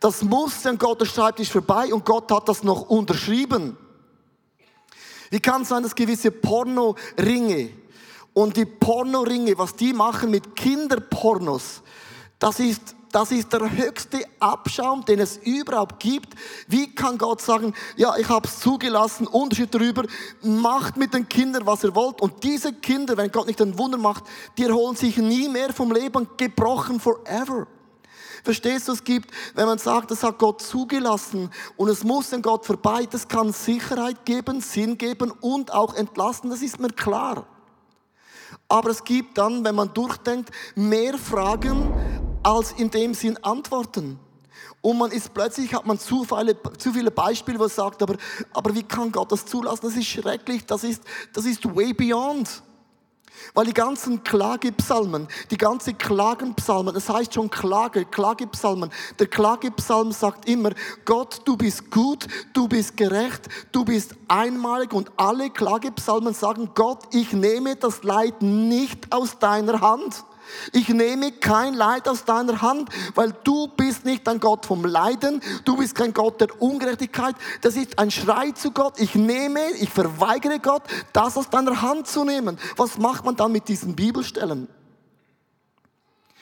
das 0.00 0.22
muss 0.22 0.64
an 0.64 0.78
Gottes 0.78 1.08
Schreibtisch 1.08 1.50
vorbei 1.50 1.92
und 1.92 2.04
Gott 2.04 2.30
hat 2.30 2.48
das 2.48 2.62
noch 2.62 2.88
unterschrieben. 2.88 3.76
Wie 5.30 5.40
kann 5.40 5.62
es 5.62 5.68
sein, 5.68 5.82
dass 5.82 5.94
gewisse 5.94 6.30
Pornoringe 6.30 7.70
und 8.38 8.56
die 8.56 8.66
Pornoringe, 8.66 9.58
was 9.58 9.74
die 9.74 9.92
machen 9.92 10.30
mit 10.30 10.54
Kinderpornos, 10.54 11.82
das 12.38 12.60
ist 12.60 12.94
das 13.10 13.32
ist 13.32 13.50
der 13.54 13.74
höchste 13.74 14.22
Abschaum, 14.38 15.02
den 15.02 15.18
es 15.18 15.38
überhaupt 15.38 15.98
gibt. 15.98 16.34
Wie 16.66 16.94
kann 16.94 17.16
Gott 17.16 17.40
sagen, 17.40 17.72
ja, 17.96 18.14
ich 18.18 18.28
habe 18.28 18.46
es 18.46 18.60
zugelassen, 18.60 19.26
Unterschied 19.26 19.74
darüber, 19.74 20.04
macht 20.42 20.98
mit 20.98 21.14
den 21.14 21.26
Kindern, 21.26 21.64
was 21.64 21.82
ihr 21.84 21.94
wollt. 21.94 22.20
Und 22.20 22.44
diese 22.44 22.74
Kinder, 22.74 23.16
wenn 23.16 23.32
Gott 23.32 23.46
nicht 23.46 23.62
ein 23.62 23.78
Wunder 23.78 23.96
macht, 23.96 24.24
die 24.58 24.64
erholen 24.64 24.94
sich 24.94 25.16
nie 25.16 25.48
mehr 25.48 25.72
vom 25.72 25.90
Leben, 25.90 26.28
gebrochen 26.36 27.00
forever. 27.00 27.66
Verstehst 28.44 28.88
du, 28.88 28.92
es 28.92 29.02
gibt, 29.02 29.30
wenn 29.54 29.64
man 29.64 29.78
sagt, 29.78 30.10
das 30.10 30.22
hat 30.22 30.38
Gott 30.38 30.60
zugelassen 30.60 31.50
und 31.78 31.88
es 31.88 32.04
muss 32.04 32.30
an 32.34 32.42
Gott 32.42 32.66
vorbei, 32.66 33.08
das 33.10 33.26
kann 33.26 33.54
Sicherheit 33.54 34.26
geben, 34.26 34.60
Sinn 34.60 34.98
geben 34.98 35.30
und 35.30 35.72
auch 35.72 35.94
entlasten, 35.94 36.50
das 36.50 36.60
ist 36.60 36.78
mir 36.78 36.90
klar. 36.90 37.46
Aber 38.68 38.90
es 38.90 39.02
gibt 39.04 39.38
dann, 39.38 39.64
wenn 39.64 39.74
man 39.74 39.92
durchdenkt, 39.92 40.50
mehr 40.74 41.16
Fragen, 41.18 41.92
als 42.42 42.72
in 42.72 42.90
dem 42.90 43.14
Sinn 43.14 43.36
antworten. 43.42 44.18
Und 44.80 44.98
man 44.98 45.10
ist 45.10 45.34
plötzlich, 45.34 45.74
hat 45.74 45.86
man 45.86 45.98
zu 45.98 46.24
viele, 46.24 46.56
zu 46.78 46.92
viele 46.92 47.10
Beispiele, 47.10 47.58
wo 47.58 47.64
es 47.64 47.74
sagt, 47.74 48.02
aber, 48.02 48.16
aber 48.52 48.74
wie 48.74 48.82
kann 48.82 49.10
Gott 49.10 49.32
das 49.32 49.44
zulassen? 49.44 49.80
Das 49.82 49.96
ist 49.96 50.06
schrecklich, 50.06 50.64
das 50.66 50.84
ist, 50.84 51.02
das 51.32 51.44
ist 51.44 51.64
way 51.74 51.92
beyond. 51.92 52.62
Weil 53.54 53.66
die 53.66 53.74
ganzen 53.74 54.22
Klagepsalmen, 54.24 55.28
die 55.50 55.56
ganzen 55.56 55.98
Klagenpsalmen, 55.98 56.94
das 56.94 57.08
heißt 57.08 57.34
schon 57.34 57.50
Klage, 57.50 58.04
Klagepsalmen. 58.04 58.90
Der 59.18 59.26
Klagepsalm 59.26 60.12
sagt 60.12 60.48
immer, 60.48 60.70
Gott, 61.04 61.40
du 61.44 61.56
bist 61.56 61.90
gut, 61.90 62.26
du 62.52 62.68
bist 62.68 62.96
gerecht, 62.96 63.48
du 63.72 63.84
bist 63.84 64.14
einmalig 64.28 64.92
und 64.92 65.10
alle 65.16 65.50
Klagepsalmen 65.50 66.34
sagen, 66.34 66.70
Gott, 66.74 67.04
ich 67.12 67.32
nehme 67.32 67.76
das 67.76 68.02
Leid 68.02 68.42
nicht 68.42 69.12
aus 69.12 69.38
deiner 69.38 69.80
Hand. 69.80 70.24
Ich 70.72 70.88
nehme 70.88 71.32
kein 71.32 71.74
Leid 71.74 72.08
aus 72.08 72.24
deiner 72.24 72.62
Hand, 72.62 72.90
weil 73.14 73.34
du 73.44 73.68
bist 73.68 74.04
nicht 74.04 74.28
ein 74.28 74.40
Gott 74.40 74.66
vom 74.66 74.84
Leiden, 74.84 75.40
du 75.64 75.76
bist 75.76 75.94
kein 75.94 76.12
Gott 76.12 76.40
der 76.40 76.60
Ungerechtigkeit. 76.60 77.36
Das 77.60 77.76
ist 77.76 77.98
ein 77.98 78.10
Schrei 78.10 78.50
zu 78.52 78.70
Gott. 78.70 78.98
Ich 78.98 79.14
nehme, 79.14 79.70
ich 79.80 79.90
verweigere 79.90 80.58
Gott, 80.58 80.82
das 81.12 81.36
aus 81.36 81.50
deiner 81.50 81.82
Hand 81.82 82.06
zu 82.06 82.24
nehmen. 82.24 82.58
Was 82.76 82.98
macht 82.98 83.24
man 83.24 83.36
dann 83.36 83.52
mit 83.52 83.68
diesen 83.68 83.96
Bibelstellen? 83.96 84.68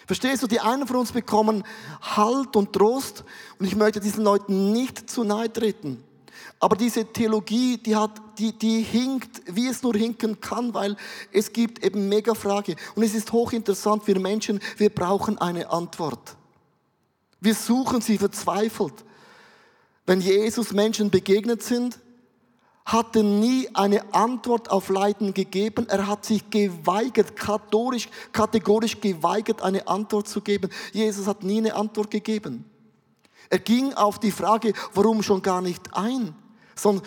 Verstehst 0.07 0.43
du, 0.43 0.47
die 0.47 0.61
einen 0.61 0.87
von 0.87 0.97
uns 0.97 1.13
bekommen 1.13 1.65
Halt 2.01 2.55
und 2.55 2.73
Trost 2.73 3.25
und 3.59 3.67
ich 3.67 3.75
möchte 3.75 3.99
diesen 3.99 4.23
Leuten 4.23 4.73
nicht 4.73 5.11
zu 5.11 5.25
nahe 5.25 5.53
treten. 5.53 6.05
Aber 6.59 6.77
diese 6.77 7.05
Theologie, 7.05 7.77
die 7.79 7.97
hat, 7.97 8.21
die, 8.39 8.53
die 8.53 8.83
hinkt, 8.83 9.43
wie 9.47 9.69
es 9.69 9.83
nur 9.83 9.95
hinken 9.95 10.41
kann, 10.41 10.73
weil 10.73 10.97
es 11.33 11.53
gibt 11.53 11.85
eben 11.85 12.09
mega 12.09 12.35
Frage. 12.35 12.77
Und 12.95 13.03
es 13.03 13.15
ist 13.15 13.33
hochinteressant, 13.33 14.07
wir 14.07 14.19
Menschen, 14.19 14.61
wir 14.77 14.91
brauchen 14.91 15.39
eine 15.39 15.71
Antwort. 15.71 16.37
Wir 17.41 17.55
suchen 17.55 18.01
sie 18.01 18.19
verzweifelt. 18.19 19.05
Wenn 20.07 20.21
Jesus 20.21 20.73
Menschen 20.73 21.11
begegnet 21.11 21.63
sind, 21.63 21.99
hat 22.87 23.17
er 23.17 23.25
nie 23.25 23.69
eine 23.75 24.15
Antwort 24.15 24.71
auf 24.71 24.89
Leiden 24.89 25.35
gegeben. 25.35 25.89
Er 25.89 26.07
hat 26.07 26.25
sich 26.25 26.49
geweigert, 26.51 27.35
kategorisch, 27.35 28.09
kategorisch 28.33 29.01
geweigert, 29.01 29.61
eine 29.61 29.89
Antwort 29.89 30.29
zu 30.29 30.41
geben. 30.41 30.71
Jesus 30.93 31.27
hat 31.27 31.43
nie 31.43 31.59
eine 31.59 31.75
Antwort 31.75 32.13
gegeben. 32.13 32.65
Er 33.51 33.59
ging 33.59 33.95
auf 33.95 34.19
die 34.19 34.31
Frage, 34.31 34.73
warum 34.95 35.23
schon 35.23 35.43
gar 35.43 35.61
nicht 35.61 35.95
ein 35.95 36.35
sondern 36.79 37.05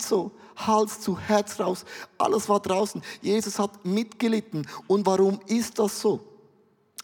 so, 0.00 0.32
Hals 0.56 1.00
zu 1.00 1.18
Herz 1.18 1.60
raus. 1.60 1.84
Alles 2.16 2.48
war 2.48 2.60
draußen. 2.60 3.02
Jesus 3.20 3.58
hat 3.58 3.84
mitgelitten. 3.84 4.66
Und 4.86 5.06
warum 5.06 5.40
ist 5.46 5.78
das 5.78 6.00
so? 6.00 6.20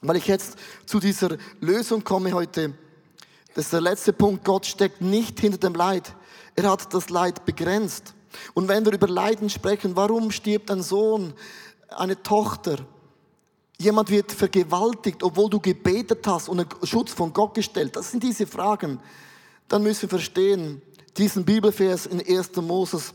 Weil 0.00 0.16
ich 0.16 0.26
jetzt 0.26 0.56
zu 0.86 0.98
dieser 0.98 1.36
Lösung 1.60 2.02
komme 2.02 2.32
heute. 2.32 2.74
Das 3.54 3.66
ist 3.66 3.72
der 3.72 3.80
letzte 3.80 4.12
Punkt. 4.12 4.44
Gott 4.44 4.66
steckt 4.66 5.00
nicht 5.00 5.38
hinter 5.38 5.58
dem 5.58 5.74
Leid. 5.74 6.14
Er 6.56 6.70
hat 6.70 6.92
das 6.92 7.10
Leid 7.10 7.44
begrenzt. 7.44 8.14
Und 8.54 8.66
wenn 8.66 8.84
wir 8.84 8.92
über 8.92 9.06
Leiden 9.06 9.48
sprechen, 9.48 9.94
warum 9.94 10.32
stirbt 10.32 10.70
ein 10.70 10.82
Sohn, 10.82 11.34
eine 11.88 12.20
Tochter? 12.20 12.78
Jemand 13.78 14.10
wird 14.10 14.32
vergewaltigt, 14.32 15.22
obwohl 15.22 15.50
du 15.50 15.60
gebetet 15.60 16.26
hast 16.26 16.48
und 16.48 16.60
einen 16.60 16.86
Schutz 16.86 17.12
von 17.12 17.32
Gott 17.32 17.54
gestellt. 17.54 17.96
Das 17.96 18.10
sind 18.10 18.22
diese 18.22 18.46
Fragen. 18.46 19.00
Dann 19.68 19.82
müssen 19.82 20.02
wir 20.02 20.10
verstehen, 20.10 20.80
diesen 21.16 21.44
Bibelvers 21.44 22.06
in 22.06 22.20
1. 22.20 22.56
Moses 22.56 23.14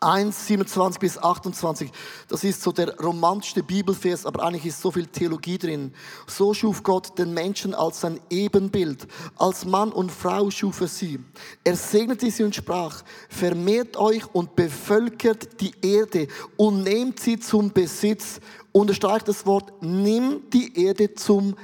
1, 0.00 0.46
27 0.46 1.00
bis 1.00 1.18
28, 1.18 1.90
das 2.28 2.44
ist 2.44 2.62
so 2.62 2.70
der 2.70 2.96
romantischste 2.98 3.64
Bibelvers, 3.64 4.26
aber 4.26 4.44
eigentlich 4.44 4.66
ist 4.66 4.80
so 4.80 4.92
viel 4.92 5.06
Theologie 5.06 5.58
drin. 5.58 5.92
So 6.28 6.54
schuf 6.54 6.84
Gott 6.84 7.18
den 7.18 7.34
Menschen 7.34 7.74
als 7.74 8.02
sein 8.02 8.20
Ebenbild. 8.30 9.08
Als 9.36 9.64
Mann 9.64 9.90
und 9.90 10.12
Frau 10.12 10.50
schuf 10.50 10.80
er 10.82 10.88
sie. 10.88 11.18
Er 11.64 11.74
segnete 11.74 12.30
sie 12.30 12.44
und 12.44 12.54
sprach, 12.54 13.02
vermehrt 13.28 13.96
euch 13.96 14.22
und 14.32 14.54
bevölkert 14.54 15.60
die 15.60 15.72
Erde 15.82 16.28
und 16.56 16.84
nehmt 16.84 17.18
sie 17.18 17.40
zum 17.40 17.72
Besitz. 17.72 18.40
Unterstreicht 18.78 19.26
das 19.26 19.44
Wort, 19.44 19.72
nimm 19.80 20.48
die 20.50 20.84
Erde 20.84 21.12
zum 21.12 21.56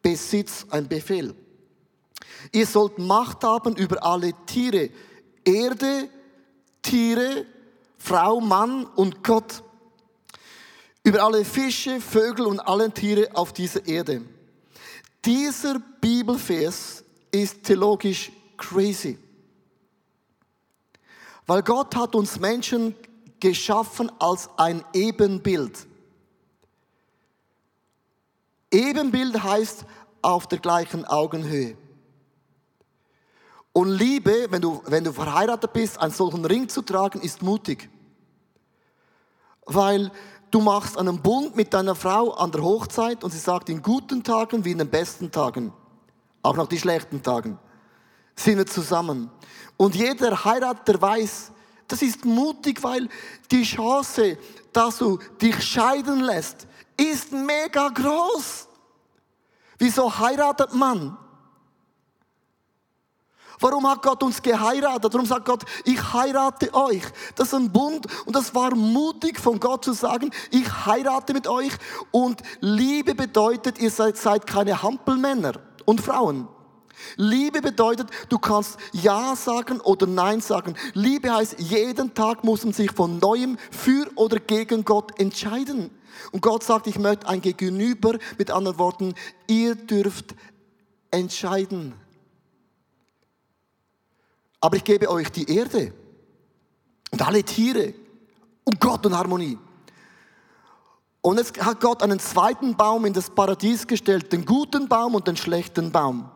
Besitz, 0.00 0.64
ein 0.70 0.86
Befehl. 0.86 1.34
Ihr 2.52 2.66
sollt 2.66 2.98
Macht 2.98 3.42
haben 3.42 3.74
über 3.74 4.04
alle 4.04 4.32
Tiere. 4.46 4.90
Erde, 5.44 6.08
Tiere, 6.82 7.46
Frau, 7.98 8.40
Mann 8.40 8.84
und 8.84 9.24
Gott. 9.24 9.64
Über 11.02 11.24
alle 11.24 11.44
Fische, 11.44 12.00
Vögel 12.00 12.46
und 12.46 12.60
alle 12.60 12.92
Tiere 12.92 13.30
auf 13.34 13.52
dieser 13.52 13.84
Erde. 13.88 14.22
Dieser 15.24 15.80
Bibelvers 16.00 17.02
ist 17.32 17.64
theologisch 17.64 18.30
crazy. 18.56 19.18
Weil 21.46 21.64
Gott 21.64 21.96
hat 21.96 22.14
uns 22.14 22.38
Menschen 22.38 22.94
geschaffen 23.40 24.12
als 24.20 24.48
ein 24.56 24.84
Ebenbild. 24.92 25.89
Ebenbild 28.70 29.42
heißt 29.42 29.84
auf 30.22 30.46
der 30.46 30.58
gleichen 30.58 31.04
Augenhöhe. 31.04 31.76
Und 33.72 33.90
Liebe, 33.90 34.46
wenn 34.50 34.60
du, 34.60 34.82
wenn 34.86 35.04
du 35.04 35.12
verheiratet 35.12 35.72
bist, 35.72 35.98
einen 35.98 36.12
solchen 36.12 36.44
Ring 36.44 36.68
zu 36.68 36.82
tragen, 36.82 37.20
ist 37.20 37.42
mutig. 37.42 37.88
Weil 39.64 40.10
du 40.50 40.60
machst 40.60 40.98
einen 40.98 41.22
Bund 41.22 41.54
mit 41.54 41.72
deiner 41.72 41.94
Frau 41.94 42.32
an 42.32 42.50
der 42.50 42.62
Hochzeit 42.62 43.22
und 43.22 43.30
sie 43.30 43.38
sagt, 43.38 43.68
in 43.68 43.82
guten 43.82 44.24
Tagen 44.24 44.64
wie 44.64 44.72
in 44.72 44.78
den 44.78 44.90
besten 44.90 45.30
Tagen, 45.30 45.72
auch 46.42 46.56
noch 46.56 46.66
die 46.66 46.78
schlechten 46.78 47.22
Tagen, 47.22 47.58
sind 48.34 48.58
wir 48.58 48.66
zusammen. 48.66 49.30
Und 49.76 49.94
jeder 49.94 50.44
Heirater 50.44 51.00
weiß, 51.00 51.52
das 51.86 52.02
ist 52.02 52.24
mutig, 52.24 52.82
weil 52.82 53.08
die 53.50 53.62
Chance, 53.62 54.38
dass 54.72 54.98
du 54.98 55.18
dich 55.40 55.62
scheiden 55.62 56.20
lässt, 56.20 56.66
ist 57.00 57.32
mega 57.32 57.88
groß. 57.88 58.68
Wieso 59.78 60.18
heiratet 60.18 60.74
man? 60.74 61.16
Warum 63.60 63.86
hat 63.88 64.02
Gott 64.02 64.22
uns 64.22 64.40
geheiratet? 64.40 65.12
Warum 65.12 65.26
sagt 65.26 65.44
Gott, 65.44 65.64
ich 65.84 66.12
heirate 66.14 66.72
euch? 66.72 67.02
Das 67.34 67.48
ist 67.48 67.54
ein 67.54 67.70
Bund 67.70 68.06
und 68.24 68.34
das 68.34 68.54
war 68.54 68.74
mutig 68.74 69.38
von 69.38 69.60
Gott 69.60 69.84
zu 69.84 69.92
sagen, 69.92 70.30
ich 70.50 70.86
heirate 70.86 71.34
mit 71.34 71.46
euch 71.46 71.72
und 72.10 72.42
Liebe 72.60 73.14
bedeutet, 73.14 73.78
ihr 73.78 73.90
seid, 73.90 74.16
seid 74.16 74.46
keine 74.46 74.82
Hampelmänner 74.82 75.60
und 75.84 76.00
Frauen. 76.00 76.48
Liebe 77.16 77.60
bedeutet, 77.60 78.08
du 78.28 78.38
kannst 78.38 78.78
Ja 78.92 79.34
sagen 79.36 79.80
oder 79.80 80.06
Nein 80.06 80.40
sagen. 80.40 80.74
Liebe 80.94 81.32
heißt, 81.32 81.56
jeden 81.58 82.14
Tag 82.14 82.44
muss 82.44 82.64
man 82.64 82.72
sich 82.72 82.90
von 82.92 83.18
neuem 83.18 83.58
für 83.70 84.06
oder 84.16 84.38
gegen 84.38 84.84
Gott 84.84 85.18
entscheiden. 85.18 85.90
Und 86.32 86.42
Gott 86.42 86.62
sagt, 86.62 86.86
ich 86.86 86.98
möchte 86.98 87.28
ein 87.28 87.40
Gegenüber, 87.40 88.18
mit 88.38 88.50
anderen 88.50 88.78
Worten, 88.78 89.14
ihr 89.46 89.74
dürft 89.74 90.34
entscheiden. 91.10 91.94
Aber 94.60 94.76
ich 94.76 94.84
gebe 94.84 95.10
euch 95.10 95.30
die 95.30 95.50
Erde 95.54 95.92
und 97.10 97.26
alle 97.26 97.42
Tiere 97.42 97.94
und 98.64 98.80
Gott 98.80 99.06
und 99.06 99.16
Harmonie. 99.16 99.58
Und 101.22 101.38
jetzt 101.38 101.62
hat 101.62 101.80
Gott 101.80 102.02
einen 102.02 102.18
zweiten 102.18 102.76
Baum 102.76 103.04
in 103.04 103.12
das 103.12 103.30
Paradies 103.30 103.86
gestellt, 103.86 104.32
den 104.32 104.46
guten 104.46 104.88
Baum 104.88 105.14
und 105.14 105.26
den 105.26 105.36
schlechten 105.36 105.92
Baum. 105.92 106.30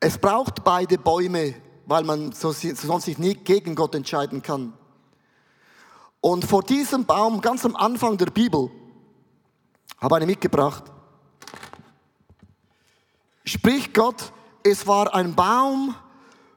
Es 0.00 0.16
braucht 0.16 0.64
beide 0.64 0.96
Bäume, 0.96 1.54
weil 1.86 2.04
man 2.04 2.32
sonst 2.32 2.60
sich 2.60 3.18
nie 3.18 3.34
gegen 3.34 3.74
Gott 3.74 3.94
entscheiden 3.94 4.42
kann. 4.42 4.72
Und 6.20 6.44
vor 6.44 6.62
diesem 6.62 7.04
Baum, 7.04 7.40
ganz 7.40 7.64
am 7.64 7.76
Anfang 7.76 8.16
der 8.16 8.26
Bibel, 8.26 8.70
habe 9.98 10.14
ich 10.14 10.16
eine 10.16 10.26
mitgebracht, 10.26 10.84
spricht 13.44 13.94
Gott, 13.94 14.32
es 14.62 14.86
war 14.86 15.14
ein 15.14 15.34
Baum, 15.34 15.94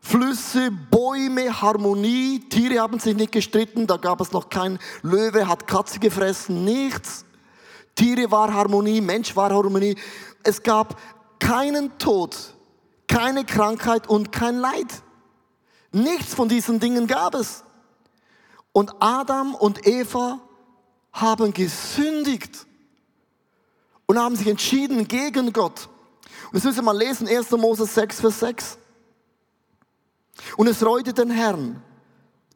Flüsse, 0.01 0.71
Bäume, 0.71 1.61
Harmonie, 1.61 2.39
Tiere 2.49 2.79
haben 2.79 2.99
sich 2.99 3.15
nicht 3.15 3.31
gestritten, 3.31 3.85
da 3.85 3.97
gab 3.97 4.19
es 4.19 4.31
noch 4.31 4.49
kein 4.49 4.79
Löwe, 5.03 5.47
hat 5.47 5.67
Katze 5.67 5.99
gefressen, 5.99 6.65
nichts. 6.65 7.23
Tiere 7.95 8.31
war 8.31 8.51
Harmonie, 8.51 8.99
Mensch 8.99 9.35
war 9.35 9.51
Harmonie. 9.51 9.95
Es 10.43 10.63
gab 10.63 10.99
keinen 11.39 11.97
Tod, 11.99 12.35
keine 13.07 13.45
Krankheit 13.45 14.09
und 14.09 14.31
kein 14.31 14.57
Leid. 14.57 15.03
Nichts 15.91 16.33
von 16.33 16.49
diesen 16.49 16.79
Dingen 16.79 17.05
gab 17.05 17.35
es. 17.35 17.63
Und 18.73 18.93
Adam 18.99 19.55
und 19.55 19.85
Eva 19.85 20.39
haben 21.11 21.53
gesündigt 21.53 22.65
und 24.05 24.19
haben 24.19 24.35
sich 24.35 24.47
entschieden 24.47 25.07
gegen 25.07 25.53
Gott. 25.53 25.89
Und 26.45 26.55
das 26.55 26.63
müssen 26.63 26.77
wir 26.77 26.83
mal 26.83 26.97
lesen, 26.97 27.27
1. 27.27 27.51
Mose 27.51 27.85
6, 27.85 28.21
Vers 28.21 28.39
6. 28.39 28.77
Und 30.57 30.67
es 30.67 30.85
reute 30.85 31.13
den 31.13 31.29
Herrn, 31.29 31.81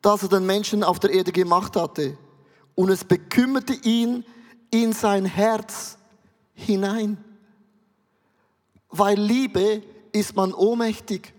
dass 0.02 0.24
er 0.24 0.30
den 0.30 0.46
Menschen 0.46 0.84
auf 0.84 1.00
der 1.00 1.12
Erde 1.12 1.32
gemacht 1.32 1.76
hatte. 1.76 2.18
Und 2.76 2.90
es 2.90 3.04
bekümmerte 3.04 3.74
ihn 3.74 4.26
in 4.72 4.94
sein 4.94 5.26
Herz 5.26 5.98
hinein. 6.54 7.24
Weil 8.90 9.20
Liebe 9.20 9.84
ist 10.12 10.36
man 10.36 10.54
ohnmächtig. 10.54 11.34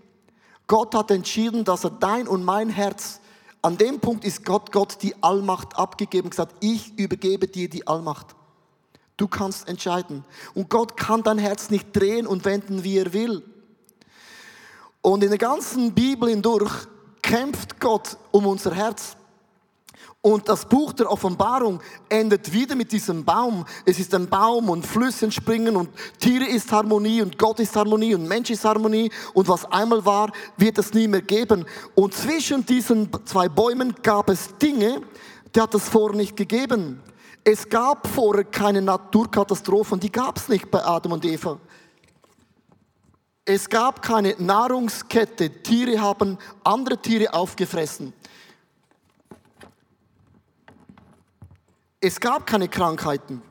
Gott 0.67 0.93
hat 0.95 1.11
entschieden, 1.11 1.63
dass 1.63 1.83
er 1.83 1.91
dein 1.91 2.27
und 2.27 2.43
mein 2.43 2.69
Herz, 2.69 3.19
an 3.67 3.77
dem 3.77 3.99
Punkt 3.99 4.23
ist 4.23 4.45
Gott, 4.45 4.71
Gott 4.71 4.99
die 5.01 5.13
Allmacht 5.21 5.77
abgegeben, 5.77 6.29
gesagt, 6.29 6.55
ich 6.61 6.97
übergebe 6.97 7.49
dir 7.49 7.69
die 7.69 7.85
Allmacht. 7.85 8.33
Du 9.17 9.27
kannst 9.27 9.67
entscheiden. 9.67 10.23
Und 10.53 10.69
Gott 10.69 10.95
kann 10.95 11.21
dein 11.21 11.37
Herz 11.37 11.69
nicht 11.69 11.93
drehen 11.93 12.27
und 12.27 12.45
wenden, 12.45 12.85
wie 12.85 12.97
er 12.97 13.11
will. 13.11 13.43
Und 15.01 15.21
in 15.21 15.31
der 15.31 15.37
ganzen 15.37 15.93
Bibel 15.93 16.29
hindurch 16.29 16.87
kämpft 17.21 17.81
Gott 17.81 18.15
um 18.31 18.45
unser 18.45 18.73
Herz. 18.73 19.17
Und 20.27 20.49
das 20.49 20.65
Buch 20.65 20.91
der 20.91 21.09
Offenbarung 21.09 21.79
endet 22.09 22.51
wieder 22.51 22.75
mit 22.75 22.91
diesem 22.91 23.23
Baum. 23.23 23.63
Es 23.85 23.97
ist 23.97 24.13
ein 24.13 24.27
Baum 24.27 24.69
und 24.69 24.85
Flüsse 24.85 25.31
springen 25.31 25.77
und 25.77 25.89
Tiere 26.19 26.43
ist 26.43 26.69
Harmonie 26.69 27.21
und 27.21 27.37
Gott 27.37 27.61
ist 27.61 27.73
Harmonie 27.77 28.13
und 28.13 28.27
Mensch 28.27 28.49
ist 28.49 28.65
Harmonie. 28.65 29.09
Und 29.33 29.47
was 29.47 29.63
einmal 29.71 30.03
war, 30.05 30.29
wird 30.57 30.79
es 30.79 30.93
nie 30.93 31.07
mehr 31.07 31.21
geben. 31.21 31.65
Und 31.95 32.13
zwischen 32.13 32.65
diesen 32.65 33.09
zwei 33.23 33.47
Bäumen 33.47 33.95
gab 34.03 34.29
es 34.29 34.49
Dinge, 34.57 34.99
die 35.55 35.61
hat 35.61 35.73
es 35.73 35.87
vorher 35.87 36.17
nicht 36.17 36.35
gegeben. 36.35 37.01
Es 37.45 37.69
gab 37.69 38.05
vorher 38.05 38.43
keine 38.43 38.81
Naturkatastrophen, 38.81 39.97
die 40.01 40.11
gab 40.11 40.35
es 40.39 40.49
nicht 40.49 40.69
bei 40.69 40.83
Adam 40.83 41.13
und 41.13 41.23
Eva. 41.23 41.57
Es 43.45 43.69
gab 43.69 44.01
keine 44.01 44.35
Nahrungskette. 44.37 45.63
Tiere 45.63 46.01
haben 46.01 46.37
andere 46.65 46.97
Tiere 46.97 47.33
aufgefressen. 47.33 48.11
Es 51.99 52.19
gab 52.19 52.45
keine 52.45 52.67
Krankheiten. 52.67 53.41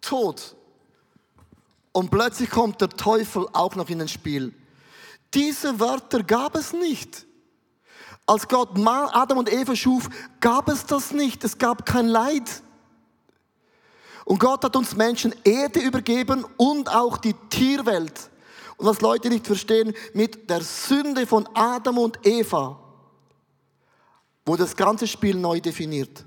Tod. 0.00 0.56
Und 1.92 2.10
plötzlich 2.10 2.50
kommt 2.50 2.80
der 2.80 2.90
Teufel 2.90 3.46
auch 3.52 3.74
noch 3.74 3.88
in 3.88 4.00
ein 4.00 4.08
Spiel. 4.08 4.54
Diese 5.32 5.80
Wörter 5.80 6.22
gab 6.22 6.54
es 6.54 6.72
nicht. 6.72 7.26
Als 8.26 8.48
Gott 8.48 8.70
Adam 8.84 9.38
und 9.38 9.52
Eva 9.52 9.74
schuf, 9.74 10.08
gab 10.40 10.68
es 10.68 10.84
das 10.84 11.12
nicht. 11.12 11.44
Es 11.44 11.56
gab 11.56 11.86
kein 11.86 12.08
Leid. 12.08 12.62
Und 14.26 14.40
Gott 14.40 14.64
hat 14.64 14.74
uns 14.76 14.94
Menschen 14.94 15.34
Erde 15.44 15.80
übergeben 15.80 16.44
und 16.56 16.88
auch 16.92 17.16
die 17.16 17.34
Tierwelt. 17.48 18.30
Und 18.76 18.86
was 18.86 19.00
Leute 19.00 19.28
nicht 19.28 19.46
verstehen, 19.46 19.94
mit 20.12 20.50
der 20.50 20.62
Sünde 20.62 21.26
von 21.26 21.48
Adam 21.54 21.98
und 21.98 22.18
Eva 22.26 22.78
wurde 24.44 24.64
das 24.64 24.76
ganze 24.76 25.06
Spiel 25.06 25.36
neu 25.36 25.60
definiert. 25.60 26.25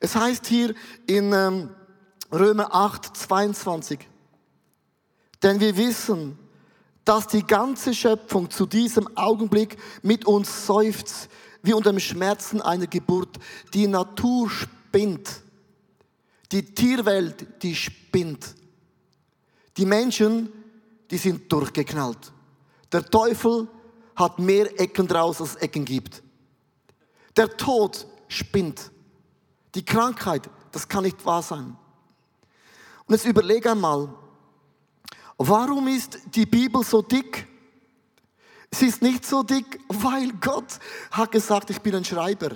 Es 0.00 0.16
heißt 0.16 0.46
hier 0.46 0.74
in 1.06 1.32
ähm, 1.32 1.70
Römer 2.32 2.74
8, 2.74 3.16
22, 3.16 4.00
denn 5.42 5.60
wir 5.60 5.76
wissen, 5.76 6.38
dass 7.04 7.26
die 7.26 7.46
ganze 7.46 7.94
Schöpfung 7.94 8.50
zu 8.50 8.66
diesem 8.66 9.16
Augenblick 9.16 9.76
mit 10.02 10.26
uns 10.26 10.66
seufzt, 10.66 11.28
wie 11.62 11.74
unter 11.74 11.92
dem 11.92 12.00
Schmerzen 12.00 12.60
einer 12.60 12.86
Geburt. 12.86 13.38
Die 13.74 13.86
Natur 13.86 14.50
spinnt. 14.50 15.28
Die 16.52 16.74
Tierwelt, 16.74 17.62
die 17.62 17.74
spinnt. 17.74 18.54
Die 19.76 19.86
Menschen 19.86 20.52
die 21.10 21.18
sind 21.18 21.50
durchgeknallt. 21.52 22.32
Der 22.92 23.04
Teufel 23.04 23.68
hat 24.14 24.38
mehr 24.38 24.78
Ecken 24.80 25.06
draus, 25.06 25.40
als 25.40 25.50
es 25.50 25.56
Ecken 25.56 25.84
gibt. 25.84 26.22
Der 27.36 27.56
Tod 27.56 28.06
spinnt. 28.28 28.90
Die 29.74 29.84
Krankheit, 29.84 30.48
das 30.72 30.88
kann 30.88 31.04
nicht 31.04 31.24
wahr 31.24 31.42
sein. 31.42 31.76
Und 33.06 33.14
jetzt 33.14 33.26
überlege 33.26 33.70
einmal, 33.70 34.08
warum 35.38 35.88
ist 35.88 36.18
die 36.34 36.46
Bibel 36.46 36.84
so 36.84 37.02
dick? 37.02 37.46
Sie 38.72 38.86
ist 38.86 39.02
nicht 39.02 39.26
so 39.26 39.42
dick, 39.42 39.80
weil 39.88 40.32
Gott 40.34 40.78
hat 41.10 41.32
gesagt, 41.32 41.70
ich 41.70 41.80
bin 41.80 41.94
ein 41.96 42.04
Schreiber. 42.04 42.50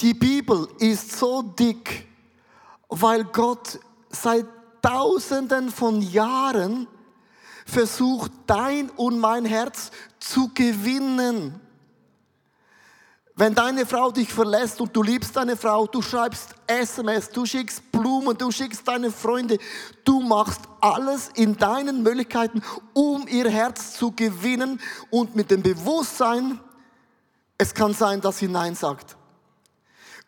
Die 0.00 0.14
Bibel 0.14 0.68
ist 0.78 1.18
so 1.18 1.42
dick, 1.42 2.06
weil 2.88 3.24
Gott 3.24 3.78
seit 4.10 4.46
Tausenden 4.80 5.70
von 5.70 6.00
Jahren 6.00 6.86
versucht, 7.66 8.32
dein 8.46 8.88
und 8.90 9.18
mein 9.18 9.44
Herz 9.44 9.90
zu 10.18 10.50
gewinnen. 10.54 11.60
Wenn 13.38 13.54
deine 13.54 13.86
Frau 13.86 14.10
dich 14.10 14.32
verlässt 14.34 14.80
und 14.80 14.96
du 14.96 15.00
liebst 15.00 15.36
deine 15.36 15.56
Frau, 15.56 15.86
du 15.86 16.02
schreibst 16.02 16.56
SMS, 16.66 17.30
du 17.30 17.46
schickst 17.46 17.92
Blumen, 17.92 18.36
du 18.36 18.50
schickst 18.50 18.88
deine 18.88 19.12
Freunde, 19.12 19.58
du 20.04 20.18
machst 20.18 20.62
alles 20.80 21.30
in 21.36 21.56
deinen 21.56 22.02
Möglichkeiten, 22.02 22.64
um 22.94 23.28
ihr 23.28 23.48
Herz 23.48 23.92
zu 23.92 24.10
gewinnen 24.10 24.80
und 25.10 25.36
mit 25.36 25.52
dem 25.52 25.62
Bewusstsein, 25.62 26.58
es 27.56 27.72
kann 27.72 27.94
sein, 27.94 28.20
dass 28.20 28.38
sie 28.38 28.48
Nein 28.48 28.74
sagt. 28.74 29.16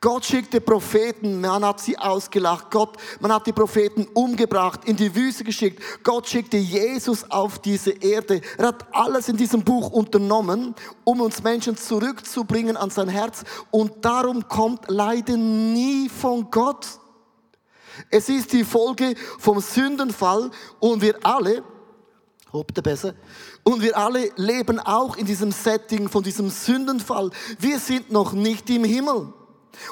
Gott 0.03 0.25
schickte 0.25 0.63
Propheten, 0.63 1.43
man 1.43 1.63
hat 1.63 1.79
sie 1.79 1.99
ausgelacht. 1.99 2.71
Gott, 2.71 2.97
man 3.21 3.35
hat 3.35 3.47
die 3.47 3.53
Propheten 3.53 4.07
umgebracht, 4.15 4.87
in 4.87 4.97
die 4.97 5.15
Wüste 5.15 5.45
geschickt. 5.45 5.83
Gott 6.03 6.27
schickte 6.27 6.57
Jesus 6.57 7.31
auf 7.31 7.59
diese 7.59 7.91
Erde. 7.91 8.41
Er 8.57 8.69
hat 8.69 8.87
alles 8.95 9.29
in 9.29 9.37
diesem 9.37 9.63
Buch 9.63 9.91
unternommen, 9.91 10.75
um 11.05 11.21
uns 11.21 11.43
Menschen 11.43 11.77
zurückzubringen 11.77 12.79
an 12.79 12.89
sein 12.89 13.11
Herz. 13.11 13.45
Und 13.71 14.03
darum 14.03 14.49
kommt 14.49 14.91
Leiden 14.91 15.75
nie 15.75 16.09
von 16.09 16.51
Gott. 16.51 16.87
Es 18.09 18.31
ist 18.31 18.55
die 18.55 18.65
Folge 18.65 19.15
vom 19.39 19.61
Sündenfall 19.61 20.51
und 20.79 21.03
wir 21.03 21.17
alle, 21.23 21.63
Hopte 22.55 22.81
besser. 22.81 23.15
Und 23.65 23.83
wir 23.83 23.99
alle 23.99 24.31
leben 24.37 24.81
auch 24.81 25.17
in 25.17 25.27
diesem 25.27 25.53
Setting 25.53 26.09
von 26.09 26.23
diesem 26.23 26.49
Sündenfall. 26.49 27.31
Wir 27.59 27.79
sind 27.79 28.11
noch 28.11 28.33
nicht 28.33 28.71
im 28.71 28.85
Himmel. 28.85 29.35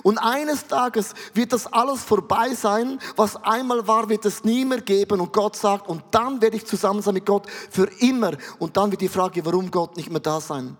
Und 0.02 0.18
eines 0.18 0.66
Tages 0.66 1.14
wird 1.34 1.52
das 1.52 1.66
alles 1.72 2.02
vorbei 2.02 2.54
sein, 2.54 2.98
was 3.16 3.36
einmal 3.36 3.86
war, 3.86 4.08
wird 4.08 4.24
es 4.24 4.44
nie 4.44 4.64
mehr 4.64 4.80
geben. 4.80 5.20
Und 5.20 5.32
Gott 5.32 5.56
sagt, 5.56 5.88
und 5.88 6.02
dann 6.10 6.40
werde 6.40 6.56
ich 6.56 6.66
zusammen 6.66 7.02
sein 7.02 7.14
mit 7.14 7.26
Gott 7.26 7.46
für 7.70 7.90
immer. 8.00 8.32
Und 8.58 8.76
dann 8.76 8.90
wird 8.90 9.00
die 9.00 9.08
Frage, 9.08 9.44
warum 9.44 9.70
Gott 9.70 9.96
nicht 9.96 10.10
mehr 10.10 10.20
da 10.20 10.40
sein. 10.40 10.76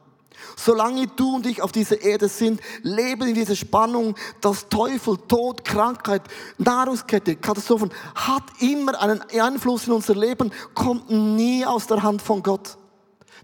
Solange 0.57 1.07
du 1.07 1.37
und 1.37 1.47
ich 1.47 1.63
auf 1.63 1.73
dieser 1.73 2.01
Erde 2.01 2.29
sind, 2.29 2.61
leben 2.83 3.29
in 3.29 3.35
dieser 3.35 3.57
Spannung, 3.57 4.15
dass 4.41 4.69
Teufel, 4.69 5.17
Tod, 5.29 5.65
Krankheit, 5.65 6.23
Nahrungskette, 6.59 7.37
Katastrophen, 7.37 7.91
hat 8.15 8.45
immer 8.61 9.01
einen 9.01 9.23
Einfluss 9.41 9.87
in 9.87 9.93
unser 9.93 10.15
Leben, 10.15 10.53
kommt 10.75 11.11
nie 11.11 11.65
aus 11.65 11.87
der 11.87 12.03
Hand 12.03 12.23
von 12.23 12.43
Gott. 12.43 12.77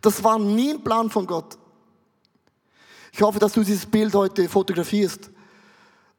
Das 0.03 0.23
war 0.23 0.39
nie 0.39 0.75
ein 0.75 0.85
Plan 0.85 1.11
von 1.11 1.27
Gott. 1.27 1.59
Ich 3.13 3.23
hoffe, 3.23 3.39
dass 3.39 3.53
du 3.53 3.63
dieses 3.63 3.87
Bild 3.87 4.15
heute 4.15 4.49
fotografierst. 4.49 5.31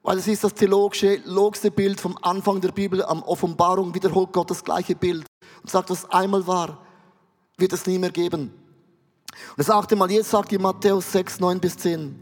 Weil 0.05 0.19
es 0.19 0.27
ist 0.27 0.43
das 0.43 0.53
theologische, 0.53 1.19
logische 1.25 1.71
Bild 1.71 1.99
vom 1.99 2.15
Anfang 2.21 2.61
der 2.61 2.71
Bibel, 2.71 3.03
am 3.03 3.23
Offenbarung 3.23 3.95
wiederholt 3.95 4.31
Gott 4.31 4.51
das 4.51 4.63
gleiche 4.63 4.93
Bild 4.93 5.25
und 5.63 5.71
sagt, 5.71 5.89
was 5.89 6.07
einmal 6.11 6.45
war, 6.45 6.77
wird 7.57 7.73
es 7.73 7.87
nie 7.87 7.97
mehr 7.97 8.11
geben. 8.11 8.53
Und 9.31 9.57
das 9.57 9.71
achte 9.71 9.95
Mal, 9.95 10.11
jetzt 10.11 10.29
sagt 10.29 10.51
die 10.51 10.59
Matthäus 10.59 11.11
6, 11.11 11.39
9 11.39 11.59
bis 11.59 11.75
10. 11.79 12.19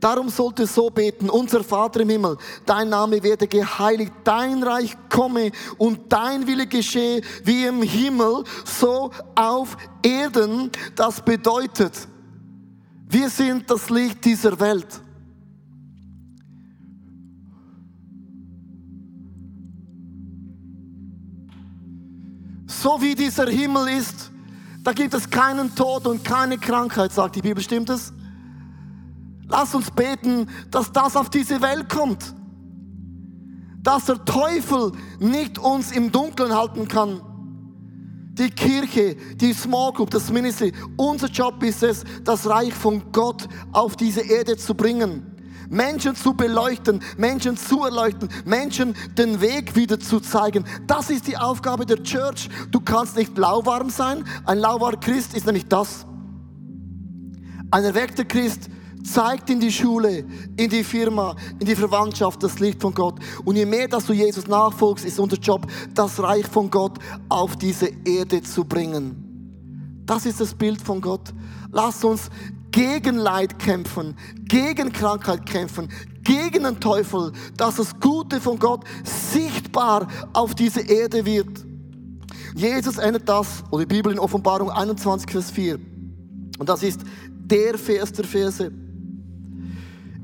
Darum 0.00 0.30
sollte 0.30 0.66
so 0.66 0.88
beten, 0.88 1.28
unser 1.28 1.62
Vater 1.62 2.00
im 2.00 2.08
Himmel, 2.08 2.38
dein 2.64 2.88
Name 2.88 3.22
werde 3.22 3.46
geheiligt, 3.46 4.12
dein 4.24 4.62
Reich 4.62 4.96
komme 5.10 5.50
und 5.76 6.10
dein 6.10 6.46
Wille 6.46 6.66
geschehe 6.66 7.20
wie 7.44 7.66
im 7.66 7.82
Himmel, 7.82 8.44
so 8.64 9.10
auf 9.34 9.76
Erden. 10.02 10.70
Das 10.96 11.20
bedeutet, 11.20 12.08
wir 13.10 13.28
sind 13.28 13.70
das 13.70 13.90
Licht 13.90 14.24
dieser 14.24 14.58
Welt. 14.58 15.02
So 22.80 23.00
wie 23.00 23.16
dieser 23.16 23.48
Himmel 23.48 23.88
ist, 23.88 24.30
da 24.84 24.92
gibt 24.92 25.12
es 25.12 25.28
keinen 25.28 25.74
Tod 25.74 26.06
und 26.06 26.24
keine 26.24 26.58
Krankheit, 26.58 27.12
sagt 27.12 27.34
die 27.34 27.42
Bibel. 27.42 27.60
Stimmt 27.60 27.90
es? 27.90 28.12
Lass 29.48 29.74
uns 29.74 29.90
beten, 29.90 30.46
dass 30.70 30.92
das 30.92 31.16
auf 31.16 31.28
diese 31.28 31.60
Welt 31.60 31.88
kommt. 31.88 32.34
Dass 33.82 34.04
der 34.04 34.24
Teufel 34.24 34.92
nicht 35.18 35.58
uns 35.58 35.90
im 35.90 36.12
Dunkeln 36.12 36.54
halten 36.54 36.86
kann. 36.86 37.20
Die 38.34 38.50
Kirche, 38.50 39.16
die 39.34 39.52
Small 39.52 39.92
Group, 39.92 40.10
das 40.10 40.30
Ministry, 40.30 40.72
unser 40.96 41.26
Job 41.26 41.60
ist 41.64 41.82
es, 41.82 42.04
das 42.22 42.48
Reich 42.48 42.72
von 42.72 43.10
Gott 43.10 43.48
auf 43.72 43.96
diese 43.96 44.20
Erde 44.20 44.56
zu 44.56 44.74
bringen. 44.74 45.37
Menschen 45.70 46.16
zu 46.16 46.34
beleuchten, 46.34 47.00
Menschen 47.16 47.56
zu 47.56 47.84
erleuchten, 47.84 48.28
Menschen 48.44 48.94
den 49.16 49.40
Weg 49.40 49.76
wieder 49.76 50.00
zu 50.00 50.20
zeigen. 50.20 50.64
Das 50.86 51.10
ist 51.10 51.26
die 51.26 51.36
Aufgabe 51.36 51.86
der 51.86 52.02
Church. 52.02 52.48
Du 52.70 52.80
kannst 52.80 53.16
nicht 53.16 53.36
lauwarm 53.36 53.90
sein. 53.90 54.24
Ein 54.44 54.58
lauwarmer 54.58 54.98
Christ 54.98 55.34
ist 55.34 55.46
nämlich 55.46 55.66
das. 55.66 56.06
Ein 57.70 57.84
erweckter 57.84 58.24
Christ 58.24 58.70
zeigt 59.04 59.50
in 59.50 59.60
die 59.60 59.72
Schule, 59.72 60.24
in 60.56 60.70
die 60.70 60.84
Firma, 60.84 61.36
in 61.58 61.66
die 61.66 61.76
Verwandtschaft 61.76 62.42
das 62.42 62.58
Licht 62.58 62.80
von 62.80 62.94
Gott. 62.94 63.18
Und 63.44 63.56
je 63.56 63.66
mehr, 63.66 63.88
dass 63.88 64.06
du 64.06 64.12
Jesus 64.12 64.46
nachfolgst, 64.46 65.04
ist 65.04 65.18
unser 65.18 65.38
Job, 65.38 65.66
das 65.94 66.22
Reich 66.22 66.46
von 66.46 66.70
Gott 66.70 66.98
auf 67.28 67.56
diese 67.56 67.90
Erde 68.04 68.42
zu 68.42 68.64
bringen. 68.64 69.24
Das 70.06 70.24
ist 70.24 70.40
das 70.40 70.54
Bild 70.54 70.80
von 70.80 71.00
Gott. 71.00 71.32
Lass 71.70 72.02
uns 72.02 72.30
gegen 72.70 73.16
Leid 73.16 73.58
kämpfen, 73.58 74.16
gegen 74.44 74.92
Krankheit 74.92 75.46
kämpfen, 75.46 75.88
gegen 76.22 76.64
den 76.64 76.80
Teufel, 76.80 77.32
dass 77.56 77.76
das 77.76 77.98
Gute 78.00 78.40
von 78.40 78.58
Gott 78.58 78.84
sichtbar 79.04 80.08
auf 80.32 80.54
diese 80.54 80.80
Erde 80.80 81.24
wird. 81.24 81.64
Jesus 82.54 82.98
endet 82.98 83.28
das, 83.28 83.64
oder 83.70 83.84
die 83.84 83.94
Bibel 83.94 84.12
in 84.12 84.18
Offenbarung 84.18 84.70
21, 84.70 85.30
Vers 85.30 85.50
4. 85.50 85.78
Und 86.58 86.68
das 86.68 86.82
ist 86.82 87.00
der 87.28 87.78
Vers 87.78 88.12
der 88.12 88.24
Verse. 88.24 88.70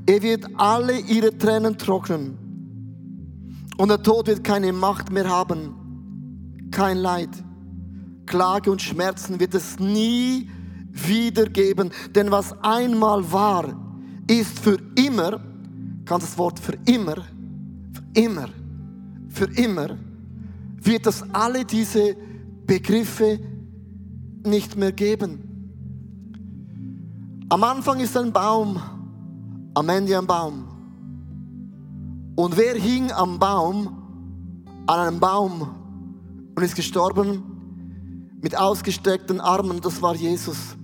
Er 0.05 0.21
wird 0.21 0.45
alle 0.57 0.99
ihre 0.99 1.35
Tränen 1.37 1.77
trocknen. 1.77 2.37
Und 3.77 3.89
der 3.89 4.03
Tod 4.03 4.27
wird 4.27 4.43
keine 4.43 4.71
Macht 4.71 5.11
mehr 5.11 5.27
haben. 5.27 6.67
Kein 6.71 6.97
Leid. 6.97 7.29
Klage 8.25 8.71
und 8.71 8.81
Schmerzen 8.81 9.39
wird 9.39 9.53
es 9.53 9.79
nie 9.79 10.49
wiedergeben. 10.95 11.91
Denn 12.13 12.31
was 12.31 12.53
einmal 12.63 13.31
war, 13.31 13.75
ist 14.27 14.59
für 14.59 14.77
immer, 14.95 15.39
kannst 16.05 16.27
das 16.27 16.37
Wort 16.37 16.59
für 16.59 16.77
immer, 16.85 17.15
für 17.15 18.21
immer, 18.21 18.49
für 19.29 19.45
immer, 19.55 19.97
wird 20.81 21.05
es 21.07 21.23
alle 21.33 21.65
diese 21.65 22.15
Begriffe 22.65 23.39
nicht 24.43 24.75
mehr 24.75 24.91
geben. 24.91 25.41
Am 27.49 27.63
Anfang 27.63 27.99
ist 27.99 28.17
ein 28.17 28.31
Baum, 28.31 28.81
am 29.73 29.89
Ende 29.89 30.17
ein 30.17 30.25
Baum. 30.25 30.65
Und 32.35 32.57
wer 32.57 32.75
hing 32.75 33.11
am 33.11 33.39
Baum, 33.39 33.87
an 34.87 34.99
einem 34.99 35.19
Baum 35.19 35.67
und 36.55 36.63
ist 36.63 36.75
gestorben 36.75 37.43
mit 38.41 38.57
ausgestreckten 38.57 39.39
Armen, 39.41 39.81
das 39.81 40.01
war 40.01 40.15
Jesus 40.15 40.75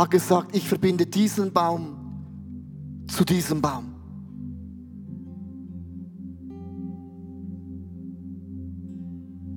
hat 0.00 0.10
gesagt, 0.10 0.56
ich 0.56 0.66
verbinde 0.66 1.04
diesen 1.04 1.52
Baum 1.52 1.96
zu 3.06 3.22
diesem 3.22 3.60
Baum. 3.60 3.94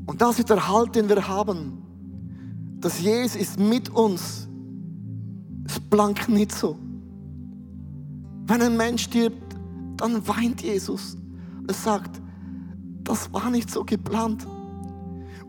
Und 0.05 0.21
das 0.21 0.39
ist 0.39 0.49
der 0.49 0.67
Halt, 0.67 0.95
den 0.95 1.07
wir 1.07 1.27
haben. 1.27 1.79
dass 2.81 2.99
Jesus 2.99 3.37
ist 3.37 3.57
mit 3.57 3.89
uns. 3.91 4.49
Es 5.65 5.79
blank 5.79 6.27
nicht 6.27 6.51
so. 6.51 6.77
Wenn 8.45 8.61
ein 8.61 8.75
Mensch 8.75 9.03
stirbt, 9.03 9.55
dann 9.95 10.27
weint 10.27 10.61
Jesus. 10.61 11.15
Er 11.65 11.73
sagt, 11.73 12.21
das 13.05 13.31
war 13.31 13.49
nicht 13.49 13.71
so 13.71 13.85
geplant. 13.85 14.45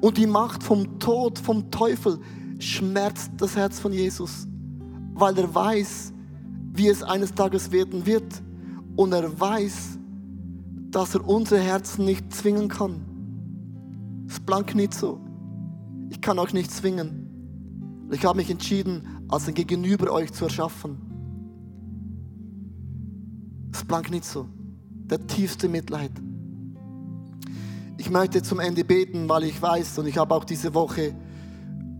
Und 0.01 0.17
die 0.17 0.29
Macht 0.29 0.63
vom 0.63 1.01
Tod, 1.01 1.41
vom 1.41 1.69
Teufel, 1.73 2.21
schmerzt 2.61 3.33
das 3.39 3.57
Herz 3.57 3.81
von 3.81 3.93
Jesus 3.93 4.47
weil 5.15 5.39
er 5.39 5.55
weiß, 5.55 6.13
wie 6.73 6.89
es 6.89 7.03
eines 7.03 7.35
Tages 7.35 7.71
werden 7.73 8.05
wird. 8.05 8.43
Und 8.97 9.13
er 9.13 9.41
weiß, 9.41 9.99
dass 10.91 11.15
er 11.15 11.27
unsere 11.27 11.61
Herzen 11.61 12.05
nicht 12.05 12.33
zwingen 12.33 12.69
kann. 12.69 13.05
Es 14.29 14.41
blank 14.41 14.75
nicht 14.75 14.95
so. 14.95 15.21
Ich 16.11 16.21
kann 16.21 16.39
euch 16.39 16.53
nicht 16.53 16.71
zwingen. 16.71 18.09
Ich 18.11 18.25
habe 18.25 18.37
mich 18.37 18.51
entschieden, 18.51 19.25
als 19.29 19.49
ein 19.49 19.55
Gegenüber 19.55 20.13
euch 20.13 20.33
zu 20.33 20.45
erschaffen. 20.45 20.99
Es 23.73 23.85
blank 23.85 24.11
nicht 24.11 24.25
so. 24.25 24.47
Der 25.07 25.27
tiefste 25.27 25.69
Mitleid. 25.69 26.13
Ich 27.97 28.11
möchte 28.11 28.43
zum 28.43 28.61
Ende 28.61 28.85
beten, 28.85 29.29
weil 29.29 29.45
ich 29.45 29.61
weiß 29.61 29.99
und 29.99 30.07
ich 30.07 30.19
habe 30.19 30.35
auch 30.35 30.45
diese 30.45 30.75
Woche, 30.75 31.15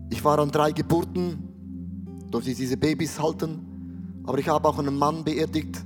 ich 0.09 0.23
war 0.23 0.39
an 0.39 0.51
drei 0.51 0.71
Geburten 0.71 1.54
durfte 2.31 2.51
ich 2.51 2.57
diese 2.57 2.77
Babys 2.77 3.19
halten. 3.19 4.23
Aber 4.25 4.37
ich 4.39 4.47
habe 4.47 4.67
auch 4.67 4.79
einen 4.79 4.97
Mann 4.97 5.23
beerdigt. 5.23 5.83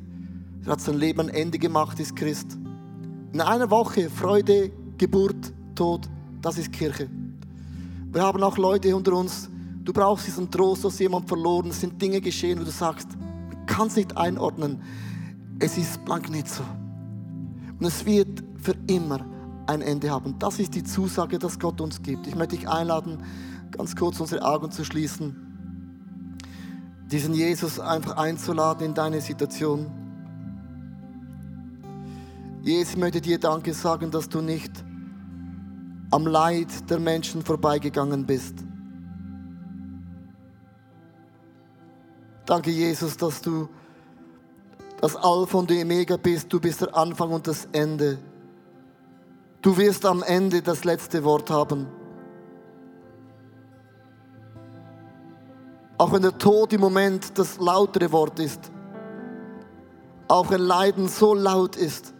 Er 0.66 0.74
hat 0.74 0.82
sein 0.82 0.98
Leben 0.98 1.22
ein 1.22 1.30
Ende 1.30 1.60
gemacht, 1.60 2.00
ist 2.00 2.16
Christ. 2.16 2.58
In 3.34 3.42
einer 3.42 3.70
Woche 3.70 4.10
Freude, 4.10 4.72
Geburt, 4.98 5.54
Tod, 5.76 6.10
das 6.42 6.58
ist 6.58 6.72
Kirche. 6.72 7.10
Wir 8.12 8.24
haben 8.24 8.42
auch 8.42 8.58
Leute 8.58 8.96
unter 8.96 9.14
uns, 9.14 9.50
du 9.84 9.94
brauchst 9.94 10.28
diesen 10.28 10.50
Trost, 10.50 10.84
dass 10.84 11.00
jemand 11.00 11.28
verloren, 11.28 11.70
es 11.70 11.82
sind 11.82 12.02
Dinge 12.02 12.22
geschehen, 12.22 12.60
wo 12.60 12.64
du 12.64 12.72
sagst, 12.72 13.10
kann 13.68 13.88
es 13.88 13.96
nicht 13.96 14.18
einordnen. 14.18 14.82
Es 15.60 15.78
ist 15.78 16.04
blank 16.06 16.30
nicht 16.30 16.48
so. 16.48 16.64
Und 17.80 17.86
es 17.86 18.06
wird 18.06 18.44
für 18.58 18.76
immer 18.88 19.26
ein 19.68 19.82
Ende 19.82 20.10
haben. 20.10 20.36
Das 20.40 20.60
ist 20.60 20.74
die 20.74 20.84
Zusage, 20.84 21.38
dass 21.38 21.60
Gott 21.60 21.80
uns 21.80 22.02
gibt. 22.02 22.28
Ich 22.28 22.36
möchte 22.36 22.56
dich 22.56 22.68
einladen, 22.68 23.20
ganz 23.72 23.96
kurz 23.96 24.20
unsere 24.20 24.44
Augen 24.44 24.72
zu 24.72 24.84
schließen 24.84 25.49
diesen 27.12 27.34
Jesus 27.34 27.80
einfach 27.80 28.18
einzuladen 28.18 28.86
in 28.86 28.94
deine 28.94 29.22
Situation. 29.22 29.90
Jesus, 32.62 32.98
möchte 32.98 33.22
dir 33.22 33.40
Danke 33.40 33.74
sagen, 33.74 34.12
dass 34.12 34.30
du 34.30 34.42
nicht 34.42 34.72
am 36.12 36.28
Leid 36.28 36.90
der 36.90 37.00
Menschen 37.00 37.44
vorbeigegangen 37.44 38.26
bist. 38.26 38.56
Danke, 42.46 42.72
Jesus, 42.72 43.16
dass 43.16 43.42
du 43.42 43.70
das 45.02 45.16
Alpha 45.16 45.58
und 45.58 45.70
die 45.70 45.82
Omega 45.82 46.18
bist. 46.18 46.52
Du 46.52 46.60
bist 46.60 46.82
der 46.82 46.96
Anfang 46.96 47.32
und 47.32 47.48
das 47.48 47.68
Ende. 47.72 48.18
Du 49.62 49.78
wirst 49.78 50.06
am 50.06 50.24
Ende 50.24 50.62
das 50.62 50.84
letzte 50.84 51.24
Wort 51.24 51.50
haben. 51.50 51.88
Auch 56.00 56.14
wenn 56.14 56.22
der 56.22 56.38
Tod 56.38 56.72
im 56.72 56.80
Moment 56.80 57.38
das 57.38 57.60
lautere 57.60 58.10
Wort 58.14 58.40
ist. 58.40 58.72
Auch 60.30 60.50
wenn 60.50 60.62
Leiden 60.62 61.10
so 61.10 61.34
laut 61.34 61.76
ist. 61.76 62.14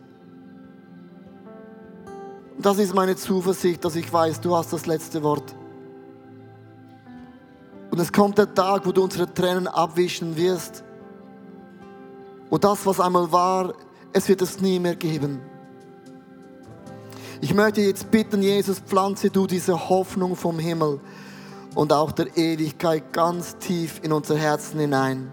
Das 2.58 2.78
ist 2.78 2.94
meine 2.94 3.16
Zuversicht, 3.16 3.86
dass 3.86 3.96
ich 3.96 4.12
weiß, 4.12 4.42
du 4.42 4.54
hast 4.54 4.74
das 4.74 4.86
letzte 4.86 5.24
Wort. 5.24 5.56
Und 7.90 8.00
es 8.00 8.12
kommt 8.12 8.38
der 8.38 8.54
Tag, 8.54 8.86
wo 8.86 8.92
du 8.92 9.02
unsere 9.02 9.34
Tränen 9.34 9.68
abwischen 9.68 10.36
wirst. 10.36 10.84
Und 12.50 12.66
das, 12.66 12.86
was 12.86 13.00
einmal 13.00 13.32
war, 13.32 13.74
es 14.12 14.28
wird 14.28 14.42
es 14.42 14.60
nie 14.60 14.78
mehr 14.78 14.98
geben. 14.98 15.40
Ich 17.40 17.54
möchte 17.54 17.80
jetzt 17.80 18.12
bitten, 18.12 18.42
Jesus, 18.42 18.80
pflanze 18.80 19.30
du 19.30 19.48
diese 19.48 19.88
Hoffnung 19.88 20.36
vom 20.36 20.60
Himmel 20.60 21.00
und 21.76 21.94
auch 21.94 22.12
der 22.12 22.36
Ewigkeit 22.38 23.14
ganz 23.14 23.58
tief 23.58 24.00
in 24.04 24.12
unser 24.12 24.38
Herzen 24.38 24.80
hinein. 24.80 25.32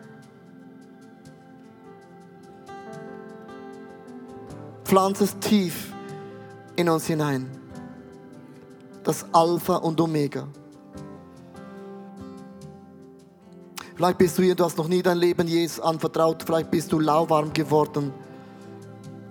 Pflanze 4.84 5.24
es 5.24 5.38
tief 5.38 5.92
in 6.76 6.88
uns 6.88 7.06
hinein. 7.06 7.50
Das 9.02 9.24
Alpha 9.32 9.76
und 9.76 10.00
Omega. 10.00 10.46
Vielleicht 13.96 14.18
bist 14.18 14.36
du 14.36 14.42
hier, 14.42 14.54
du 14.54 14.64
hast 14.64 14.76
noch 14.76 14.88
nie 14.88 15.02
dein 15.02 15.16
Leben 15.16 15.48
Jesus 15.48 15.80
anvertraut, 15.80 16.42
vielleicht 16.44 16.70
bist 16.70 16.92
du 16.92 17.00
lauwarm 17.00 17.52
geworden. 17.52 18.12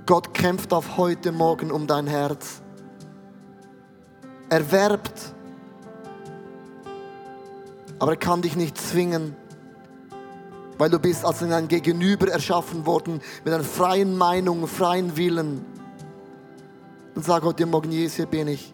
Gott 0.08 0.34
kämpft 0.34 0.74
auf 0.74 0.98
heute 0.98 1.32
Morgen 1.32 1.72
um 1.72 1.86
dein 1.86 2.08
Herz. 2.08 2.62
Er 4.50 4.72
werbt, 4.72 5.35
aber 8.00 8.14
er 8.14 8.18
kann 8.18 8.42
dich 8.42 8.56
nicht 8.56 8.78
zwingen, 8.78 9.36
weil 10.78 10.90
du 10.90 11.00
bist 11.00 11.24
als 11.24 11.42
ein 11.42 11.68
Gegenüber 11.68 12.28
erschaffen 12.30 12.86
worden 12.86 13.22
mit 13.44 13.54
einer 13.54 13.64
freien 13.64 14.18
Meinung, 14.18 14.68
freien 14.68 15.16
Willen. 15.16 15.66
Und 17.16 17.24
sag 17.24 17.44
heute 17.44 17.66
Morgen, 17.66 17.92
Jesus, 17.92 18.18
hier 18.18 18.26
bin 18.26 18.50
ich. 18.50 18.74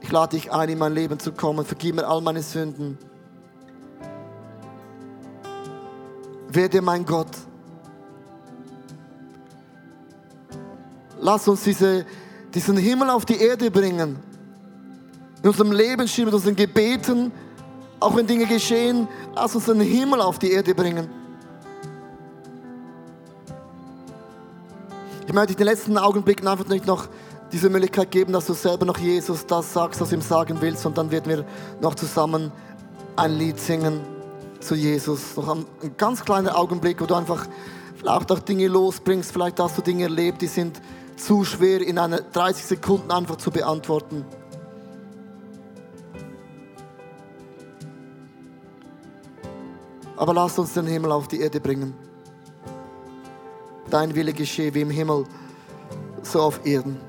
Ich 0.00 0.12
lade 0.12 0.36
dich 0.36 0.52
ein, 0.52 0.68
in 0.68 0.78
mein 0.78 0.92
Leben 0.92 1.18
zu 1.18 1.32
kommen. 1.32 1.64
Vergib 1.64 1.96
mir 1.96 2.06
all 2.06 2.20
meine 2.20 2.42
Sünden. 2.42 2.98
Werde 6.50 6.82
mein 6.82 7.04
Gott. 7.04 7.30
Lass 11.20 11.48
uns 11.48 11.64
diese, 11.64 12.06
diesen 12.54 12.76
Himmel 12.76 13.10
auf 13.10 13.24
die 13.24 13.40
Erde 13.40 13.70
bringen. 13.70 14.18
In 15.42 15.48
unserem 15.48 15.72
Leben 15.72 16.06
stehen, 16.08 16.26
mit 16.26 16.34
unseren 16.34 16.56
Gebeten, 16.56 17.32
auch 18.00 18.16
wenn 18.16 18.26
Dinge 18.26 18.46
geschehen, 18.46 19.08
lass 19.34 19.54
uns 19.54 19.66
den 19.66 19.80
Himmel 19.80 20.20
auf 20.20 20.38
die 20.38 20.52
Erde 20.52 20.74
bringen. 20.74 21.08
Ich 25.26 25.32
möchte 25.34 25.54
den 25.54 25.66
letzten 25.66 25.98
Augenblicken 25.98 26.48
einfach 26.48 26.68
nicht 26.68 26.86
noch 26.86 27.08
diese 27.52 27.68
Möglichkeit 27.68 28.10
geben, 28.10 28.32
dass 28.32 28.46
du 28.46 28.54
selber 28.54 28.86
noch 28.86 28.98
Jesus 28.98 29.46
das 29.46 29.72
sagst, 29.72 30.00
was 30.00 30.10
du 30.10 30.16
ihm 30.16 30.22
sagen 30.22 30.58
willst, 30.60 30.86
und 30.86 30.96
dann 30.96 31.10
werden 31.10 31.28
wir 31.28 31.44
noch 31.80 31.94
zusammen 31.94 32.52
ein 33.16 33.32
Lied 33.36 33.58
singen 33.58 34.00
zu 34.60 34.74
Jesus. 34.74 35.36
Noch 35.36 35.48
ein, 35.48 35.66
ein 35.82 35.94
ganz 35.96 36.24
kleiner 36.24 36.56
Augenblick, 36.56 37.00
wo 37.00 37.06
du 37.06 37.14
einfach 37.14 37.46
vielleicht 37.96 38.30
auch 38.30 38.38
Dinge 38.38 38.68
losbringst, 38.68 39.32
vielleicht 39.32 39.60
hast 39.60 39.78
du 39.78 39.82
Dinge 39.82 40.04
erlebt, 40.04 40.40
die 40.40 40.46
sind 40.46 40.80
zu 41.16 41.44
schwer 41.44 41.80
in 41.80 41.98
einer 41.98 42.20
30 42.20 42.64
Sekunden 42.64 43.10
einfach 43.10 43.36
zu 43.36 43.50
beantworten. 43.50 44.24
Aber 50.18 50.34
lass 50.34 50.58
uns 50.58 50.74
den 50.74 50.86
Himmel 50.86 51.12
auf 51.12 51.28
die 51.28 51.40
Erde 51.40 51.60
bringen. 51.60 51.94
Dein 53.88 54.14
Wille 54.14 54.32
geschehe 54.32 54.74
wie 54.74 54.82
im 54.82 54.90
Himmel, 54.90 55.24
so 56.22 56.42
auf 56.42 56.66
Erden. 56.66 57.07